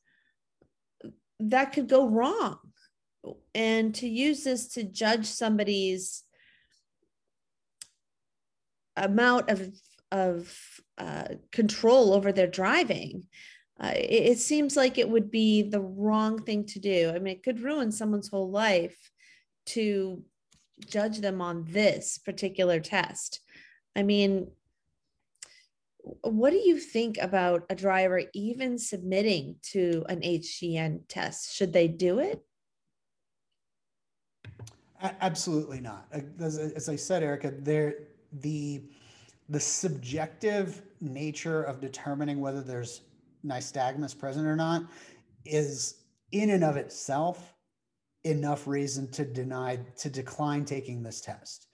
that 1.39 1.73
could 1.73 1.89
go 1.89 2.07
wrong. 2.07 2.57
And 3.53 3.93
to 3.95 4.07
use 4.07 4.43
this 4.43 4.67
to 4.69 4.83
judge 4.83 5.25
somebody's 5.25 6.23
amount 8.95 9.49
of 9.49 9.71
of 10.11 10.55
uh, 10.97 11.25
control 11.51 12.13
over 12.13 12.31
their 12.31 12.47
driving. 12.47 13.27
Uh, 13.79 13.93
it, 13.95 14.31
it, 14.31 14.37
seems 14.37 14.77
like 14.77 14.97
it 14.97 15.09
would 15.09 15.31
be 15.31 15.63
the 15.63 15.81
wrong 15.81 16.41
thing 16.41 16.65
to 16.65 16.79
do. 16.79 17.09
I 17.09 17.19
mean, 17.19 17.35
it 17.35 17.43
could 17.43 17.61
ruin 17.61 17.91
someone's 17.91 18.29
whole 18.29 18.51
life 18.51 19.11
to 19.67 20.23
judge 20.87 21.19
them 21.19 21.41
on 21.41 21.65
this 21.69 22.19
particular 22.19 22.79
test. 22.79 23.39
I 23.95 24.03
mean, 24.03 24.51
what 26.21 26.51
do 26.51 26.57
you 26.57 26.79
think 26.79 27.17
about 27.17 27.63
a 27.69 27.75
driver 27.75 28.23
even 28.33 28.77
submitting 28.77 29.55
to 29.71 30.05
an 30.09 30.21
HGN 30.21 31.01
test? 31.07 31.55
Should 31.55 31.73
they 31.73 31.87
do 31.87 32.19
it? 32.19 32.43
Absolutely 35.01 35.81
not. 35.81 36.07
As, 36.39 36.57
as 36.57 36.87
I 36.87 36.95
said, 36.95 37.23
Erica, 37.23 37.53
there 37.57 37.95
the 38.31 38.83
the 39.53 39.59
subjective 39.59 40.81
nature 40.99 41.61
of 41.61 41.79
determining 41.79 42.41
whether 42.41 42.61
there's 42.61 43.01
nystagmus 43.45 44.17
present 44.17 44.47
or 44.47 44.55
not 44.55 44.83
is 45.45 46.05
in 46.31 46.49
and 46.49 46.63
of 46.63 46.75
itself 46.75 47.53
enough 48.23 48.67
reason 48.67 49.07
to 49.11 49.23
deny 49.23 49.77
to 49.95 50.09
decline 50.09 50.65
taking 50.65 51.03
this 51.03 51.21
test. 51.21 51.67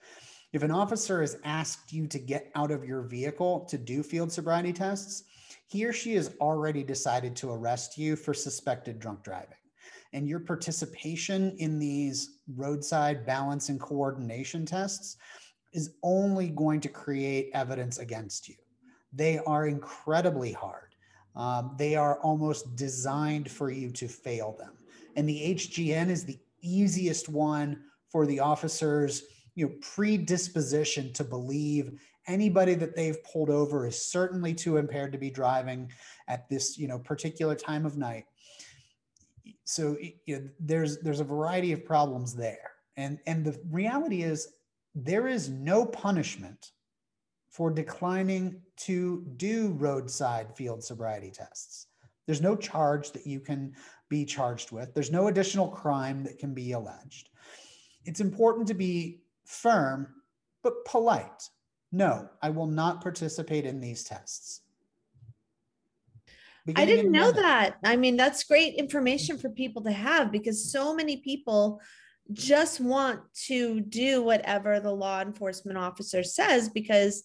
If 0.52 0.62
an 0.62 0.70
officer 0.70 1.22
has 1.22 1.38
asked 1.42 1.90
you 1.90 2.06
to 2.08 2.18
get 2.18 2.50
out 2.54 2.70
of 2.70 2.84
your 2.84 3.00
vehicle 3.00 3.60
to 3.70 3.78
do 3.78 4.02
field 4.02 4.30
sobriety 4.30 4.74
tests, 4.74 5.24
he 5.66 5.86
or 5.86 5.92
she 5.94 6.14
has 6.16 6.34
already 6.38 6.82
decided 6.82 7.34
to 7.36 7.50
arrest 7.50 7.96
you 7.96 8.14
for 8.14 8.34
suspected 8.34 8.98
drunk 8.98 9.22
driving. 9.22 9.56
And 10.12 10.28
your 10.28 10.40
participation 10.40 11.56
in 11.56 11.78
these 11.78 12.40
roadside 12.56 13.24
balance 13.24 13.70
and 13.70 13.80
coordination 13.80 14.66
tests 14.66 15.16
is 15.72 15.94
only 16.02 16.48
going 16.48 16.80
to 16.80 16.88
create 16.88 17.50
evidence 17.54 17.98
against 17.98 18.48
you. 18.48 18.56
They 19.12 19.38
are 19.38 19.66
incredibly 19.66 20.52
hard. 20.52 20.94
Um, 21.36 21.74
they 21.78 21.94
are 21.94 22.20
almost 22.20 22.76
designed 22.76 23.50
for 23.50 23.70
you 23.70 23.90
to 23.92 24.08
fail 24.08 24.56
them. 24.58 24.72
And 25.16 25.28
the 25.28 25.54
HGN 25.54 26.08
is 26.08 26.24
the 26.24 26.38
easiest 26.60 27.28
one 27.28 27.82
for 28.08 28.26
the 28.26 28.40
officers, 28.40 29.22
you 29.54 29.66
know, 29.66 29.74
predisposition 29.80 31.12
to 31.14 31.24
believe 31.24 32.00
anybody 32.26 32.74
that 32.74 32.94
they've 32.94 33.22
pulled 33.24 33.50
over 33.50 33.86
is 33.86 34.10
certainly 34.10 34.54
too 34.54 34.76
impaired 34.76 35.12
to 35.12 35.18
be 35.18 35.30
driving 35.30 35.90
at 36.28 36.48
this, 36.48 36.78
you 36.78 36.88
know, 36.88 36.98
particular 36.98 37.54
time 37.54 37.86
of 37.86 37.96
night. 37.96 38.24
So 39.64 39.96
you 40.26 40.38
know, 40.38 40.48
there's 40.58 41.00
there's 41.00 41.20
a 41.20 41.24
variety 41.24 41.72
of 41.72 41.84
problems 41.84 42.34
there. 42.34 42.72
And 42.96 43.18
and 43.26 43.44
the 43.44 43.58
reality 43.70 44.22
is 44.22 44.48
there 44.94 45.28
is 45.28 45.48
no 45.48 45.84
punishment 45.84 46.72
for 47.50 47.70
declining 47.70 48.60
to 48.76 49.24
do 49.36 49.76
roadside 49.78 50.56
field 50.56 50.82
sobriety 50.82 51.30
tests. 51.30 51.86
There's 52.26 52.40
no 52.40 52.54
charge 52.54 53.10
that 53.12 53.26
you 53.26 53.40
can 53.40 53.74
be 54.08 54.24
charged 54.24 54.70
with. 54.70 54.94
There's 54.94 55.10
no 55.10 55.28
additional 55.28 55.68
crime 55.68 56.22
that 56.24 56.38
can 56.38 56.54
be 56.54 56.72
alleged. 56.72 57.28
It's 58.04 58.20
important 58.20 58.68
to 58.68 58.74
be 58.74 59.22
firm, 59.44 60.08
but 60.62 60.84
polite. 60.84 61.48
No, 61.92 62.28
I 62.40 62.50
will 62.50 62.68
not 62.68 63.02
participate 63.02 63.66
in 63.66 63.80
these 63.80 64.04
tests. 64.04 64.60
I 66.76 66.84
didn't 66.84 67.10
know 67.10 67.32
that. 67.32 67.78
I 67.84 67.96
mean, 67.96 68.16
that's 68.16 68.44
great 68.44 68.74
information 68.74 69.38
for 69.38 69.48
people 69.48 69.82
to 69.82 69.92
have 69.92 70.30
because 70.30 70.70
so 70.70 70.94
many 70.94 71.16
people 71.16 71.80
just 72.32 72.80
want 72.80 73.20
to 73.46 73.80
do 73.80 74.22
whatever 74.22 74.80
the 74.80 74.92
law 74.92 75.20
enforcement 75.20 75.78
officer 75.78 76.22
says 76.22 76.68
because 76.68 77.24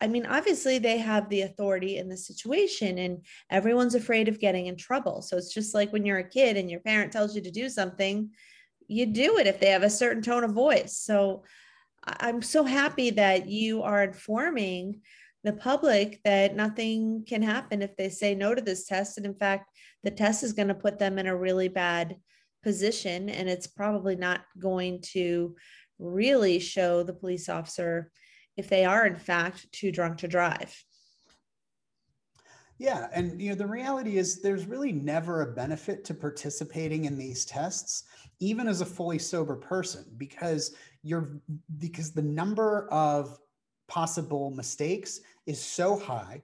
I 0.00 0.06
mean, 0.06 0.26
obviously 0.26 0.78
they 0.78 0.98
have 0.98 1.28
the 1.28 1.42
authority 1.42 1.96
in 1.96 2.08
the 2.08 2.16
situation 2.16 2.98
and 2.98 3.24
everyone's 3.50 3.96
afraid 3.96 4.28
of 4.28 4.38
getting 4.38 4.66
in 4.66 4.76
trouble. 4.76 5.22
So 5.22 5.36
it's 5.36 5.52
just 5.52 5.74
like 5.74 5.92
when 5.92 6.06
you're 6.06 6.18
a 6.18 6.28
kid 6.28 6.56
and 6.56 6.70
your 6.70 6.80
parent 6.80 7.10
tells 7.10 7.34
you 7.34 7.42
to 7.42 7.50
do 7.50 7.68
something, 7.68 8.30
you 8.86 9.06
do 9.06 9.38
it 9.38 9.48
if 9.48 9.58
they 9.58 9.70
have 9.70 9.82
a 9.82 9.90
certain 9.90 10.22
tone 10.22 10.44
of 10.44 10.52
voice. 10.52 10.96
So 10.96 11.42
I'm 12.04 12.42
so 12.42 12.62
happy 12.62 13.10
that 13.10 13.48
you 13.48 13.82
are 13.82 14.04
informing 14.04 15.00
the 15.42 15.52
public 15.52 16.20
that 16.24 16.54
nothing 16.54 17.24
can 17.26 17.42
happen 17.42 17.82
if 17.82 17.96
they 17.96 18.08
say 18.08 18.34
no 18.34 18.54
to 18.54 18.62
this 18.62 18.86
test. 18.86 19.18
And 19.18 19.26
in 19.26 19.34
fact, 19.34 19.70
the 20.04 20.10
test 20.10 20.44
is 20.44 20.52
going 20.52 20.68
to 20.68 20.74
put 20.74 20.98
them 20.98 21.18
in 21.18 21.26
a 21.26 21.36
really 21.36 21.68
bad 21.68 22.16
position 22.68 23.30
and 23.30 23.48
it's 23.48 23.66
probably 23.66 24.14
not 24.14 24.42
going 24.58 25.00
to 25.00 25.56
really 25.98 26.58
show 26.58 27.02
the 27.02 27.14
police 27.14 27.48
officer 27.48 28.12
if 28.58 28.68
they 28.68 28.84
are 28.84 29.06
in 29.06 29.16
fact 29.16 29.72
too 29.72 29.90
drunk 29.90 30.18
to 30.18 30.28
drive. 30.28 30.76
Yeah, 32.76 33.08
and 33.14 33.40
you 33.40 33.48
know 33.48 33.54
the 33.54 33.66
reality 33.66 34.18
is 34.18 34.42
there's 34.42 34.66
really 34.66 34.92
never 34.92 35.40
a 35.40 35.54
benefit 35.54 36.04
to 36.04 36.14
participating 36.14 37.06
in 37.06 37.16
these 37.16 37.46
tests 37.46 38.04
even 38.38 38.68
as 38.68 38.82
a 38.82 38.86
fully 38.86 39.18
sober 39.18 39.56
person 39.56 40.04
because 40.18 40.76
you're 41.02 41.40
because 41.78 42.12
the 42.12 42.20
number 42.20 42.86
of 42.90 43.38
possible 43.88 44.50
mistakes 44.50 45.20
is 45.46 45.58
so 45.58 45.98
high 45.98 46.42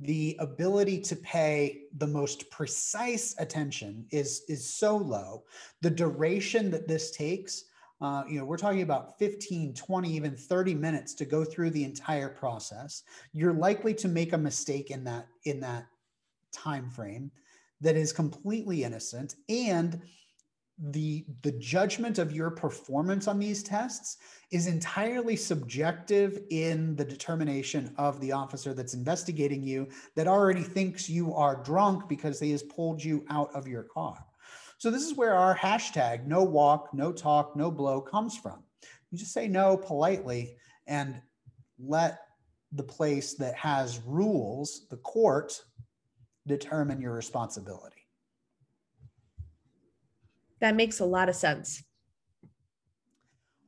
the 0.00 0.36
ability 0.40 1.00
to 1.00 1.16
pay 1.16 1.82
the 1.98 2.06
most 2.06 2.50
precise 2.50 3.34
attention 3.38 4.06
is 4.10 4.42
is 4.48 4.66
so 4.66 4.96
low. 4.96 5.44
The 5.82 5.90
duration 5.90 6.70
that 6.70 6.88
this 6.88 7.10
takes 7.10 7.64
uh, 8.00 8.22
you 8.28 8.38
know 8.38 8.44
we're 8.44 8.56
talking 8.56 8.82
about 8.82 9.18
15 9.18 9.74
20 9.74 10.10
even 10.10 10.34
30 10.34 10.74
minutes 10.74 11.14
to 11.14 11.24
go 11.24 11.44
through 11.44 11.70
the 11.70 11.84
entire 11.84 12.30
process. 12.30 13.02
You're 13.32 13.52
likely 13.52 13.94
to 13.94 14.08
make 14.08 14.32
a 14.32 14.38
mistake 14.38 14.90
in 14.90 15.04
that 15.04 15.26
in 15.44 15.60
that 15.60 15.86
time 16.52 16.88
frame 16.88 17.30
that 17.80 17.96
is 17.96 18.12
completely 18.12 18.84
innocent. 18.84 19.36
And 19.48 20.00
the 20.88 21.26
the 21.42 21.52
judgment 21.52 22.18
of 22.18 22.32
your 22.32 22.50
performance 22.50 23.28
on 23.28 23.38
these 23.38 23.62
tests 23.62 24.16
is 24.50 24.66
entirely 24.66 25.36
subjective 25.36 26.40
in 26.50 26.96
the 26.96 27.04
determination 27.04 27.92
of 27.98 28.18
the 28.20 28.32
officer 28.32 28.72
that's 28.72 28.94
investigating 28.94 29.62
you 29.62 29.86
that 30.16 30.26
already 30.26 30.62
thinks 30.62 31.08
you 31.08 31.34
are 31.34 31.62
drunk 31.62 32.08
because 32.08 32.40
they 32.40 32.50
has 32.50 32.62
pulled 32.62 33.02
you 33.04 33.24
out 33.28 33.54
of 33.54 33.68
your 33.68 33.82
car. 33.82 34.24
So 34.78 34.90
this 34.90 35.02
is 35.02 35.16
where 35.16 35.34
our 35.34 35.54
hashtag 35.54 36.26
no 36.26 36.42
walk 36.42 36.94
no 36.94 37.12
talk 37.12 37.56
no 37.56 37.70
blow 37.70 38.00
comes 38.00 38.36
from. 38.36 38.64
You 39.10 39.18
just 39.18 39.34
say 39.34 39.48
no 39.48 39.76
politely 39.76 40.56
and 40.86 41.20
let 41.78 42.20
the 42.72 42.82
place 42.82 43.34
that 43.34 43.54
has 43.54 44.00
rules 44.06 44.86
the 44.88 44.96
court 44.98 45.60
determine 46.46 47.02
your 47.02 47.12
responsibility 47.12 47.99
that 50.60 50.76
makes 50.76 51.00
a 51.00 51.04
lot 51.04 51.28
of 51.28 51.36
sense. 51.36 51.82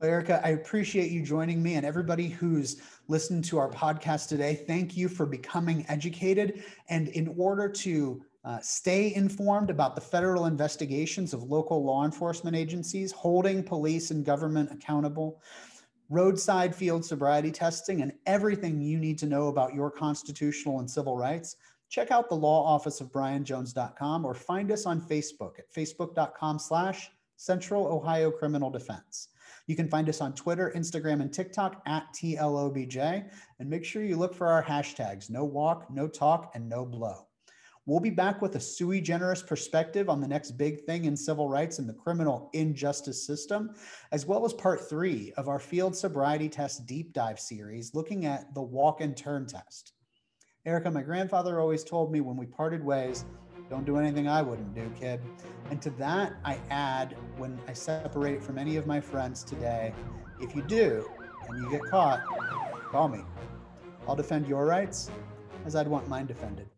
Erica, 0.01 0.41
I 0.43 0.49
appreciate 0.49 1.11
you 1.11 1.23
joining 1.23 1.63
me 1.63 1.75
and 1.75 1.85
everybody 1.85 2.27
who's 2.27 2.81
listened 3.07 3.45
to 3.45 3.57
our 3.57 3.69
podcast 3.69 4.27
today. 4.27 4.63
Thank 4.67 4.97
you 4.97 5.07
for 5.07 5.25
becoming 5.25 5.85
educated. 5.87 6.63
And 6.89 7.07
in 7.09 7.33
order 7.37 7.69
to 7.69 8.21
uh, 8.43 8.59
stay 8.59 9.15
informed 9.15 9.69
about 9.69 9.95
the 9.95 10.01
federal 10.01 10.47
investigations 10.47 11.33
of 11.33 11.43
local 11.43 11.83
law 11.85 12.03
enforcement 12.03 12.55
agencies, 12.55 13.13
holding 13.13 13.63
police 13.63 14.11
and 14.11 14.25
government 14.25 14.69
accountable, 14.73 15.41
roadside 16.09 16.75
field 16.75 17.05
sobriety 17.05 17.51
testing, 17.51 18.01
and 18.01 18.11
everything 18.25 18.81
you 18.81 18.97
need 18.97 19.17
to 19.19 19.25
know 19.25 19.47
about 19.47 19.73
your 19.73 19.89
constitutional 19.89 20.79
and 20.79 20.91
civil 20.91 21.15
rights, 21.15 21.55
check 21.93 22.09
out 22.09 22.27
the 22.27 22.35
law 22.35 22.65
office 22.65 23.01
of 23.01 23.11
brianjones.com 23.11 24.25
or 24.25 24.33
find 24.33 24.71
us 24.71 24.87
on 24.87 24.99
Facebook 24.99 25.59
at 25.59 25.71
facebook.com 25.71 26.57
slash 26.57 27.11
Central 27.35 27.85
Ohio 27.85 28.31
Criminal 28.31 28.71
Defense. 28.71 29.27
You 29.67 29.75
can 29.75 29.87
find 29.87 30.09
us 30.09 30.19
on 30.19 30.33
Twitter, 30.33 30.73
Instagram, 30.75 31.21
and 31.21 31.31
TikTok 31.31 31.83
at 31.85 32.07
TLOBJ. 32.15 33.29
And 33.59 33.69
make 33.69 33.85
sure 33.85 34.03
you 34.03 34.15
look 34.15 34.33
for 34.33 34.47
our 34.47 34.63
hashtags 34.63 35.29
no 35.29 35.45
walk, 35.45 35.85
no 35.91 36.07
talk, 36.07 36.51
and 36.55 36.67
no 36.67 36.83
blow. 36.83 37.27
We'll 37.85 37.99
be 37.99 38.09
back 38.09 38.41
with 38.41 38.55
a 38.55 38.59
sui 38.59 38.99
generis 38.99 39.43
perspective 39.43 40.09
on 40.09 40.19
the 40.19 40.27
next 40.27 40.51
big 40.53 40.85
thing 40.85 41.05
in 41.05 41.15
civil 41.15 41.47
rights 41.47 41.77
and 41.77 41.87
the 41.87 41.93
criminal 41.93 42.49
injustice 42.53 43.23
system, 43.23 43.69
as 44.11 44.25
well 44.25 44.45
as 44.45 44.53
part 44.53 44.89
three 44.89 45.31
of 45.37 45.47
our 45.47 45.59
field 45.59 45.95
sobriety 45.95 46.49
test 46.49 46.87
deep 46.87 47.13
dive 47.13 47.39
series 47.39 47.93
looking 47.93 48.25
at 48.25 48.51
the 48.55 48.61
walk 48.63 48.99
and 49.01 49.15
turn 49.15 49.45
test. 49.45 49.92
Erica, 50.65 50.89
my 50.89 51.01
grandfather 51.01 51.59
always 51.59 51.83
told 51.83 52.09
me 52.09 52.21
when 52.21 52.37
we 52.37 52.45
parted 52.45 52.81
ways, 52.81 53.25
don't 53.69 53.85
do 53.85 53.97
anything 53.97 54.29
I 54.29 54.41
wouldn't 54.41 54.73
do, 54.73 54.89
kid. 54.97 55.19
And 55.69 55.81
to 55.81 55.89
that, 55.91 56.35
I 56.45 56.57
add 56.69 57.17
when 57.35 57.59
I 57.67 57.73
separate 57.73 58.41
from 58.41 58.57
any 58.57 58.77
of 58.77 58.87
my 58.87 59.01
friends 59.01 59.43
today, 59.43 59.93
if 60.39 60.55
you 60.55 60.61
do 60.61 61.09
and 61.49 61.61
you 61.61 61.69
get 61.69 61.81
caught, 61.89 62.23
call 62.89 63.09
me. 63.09 63.19
I'll 64.07 64.15
defend 64.15 64.47
your 64.47 64.65
rights 64.65 65.11
as 65.65 65.75
I'd 65.75 65.87
want 65.87 66.07
mine 66.07 66.27
defended. 66.27 66.69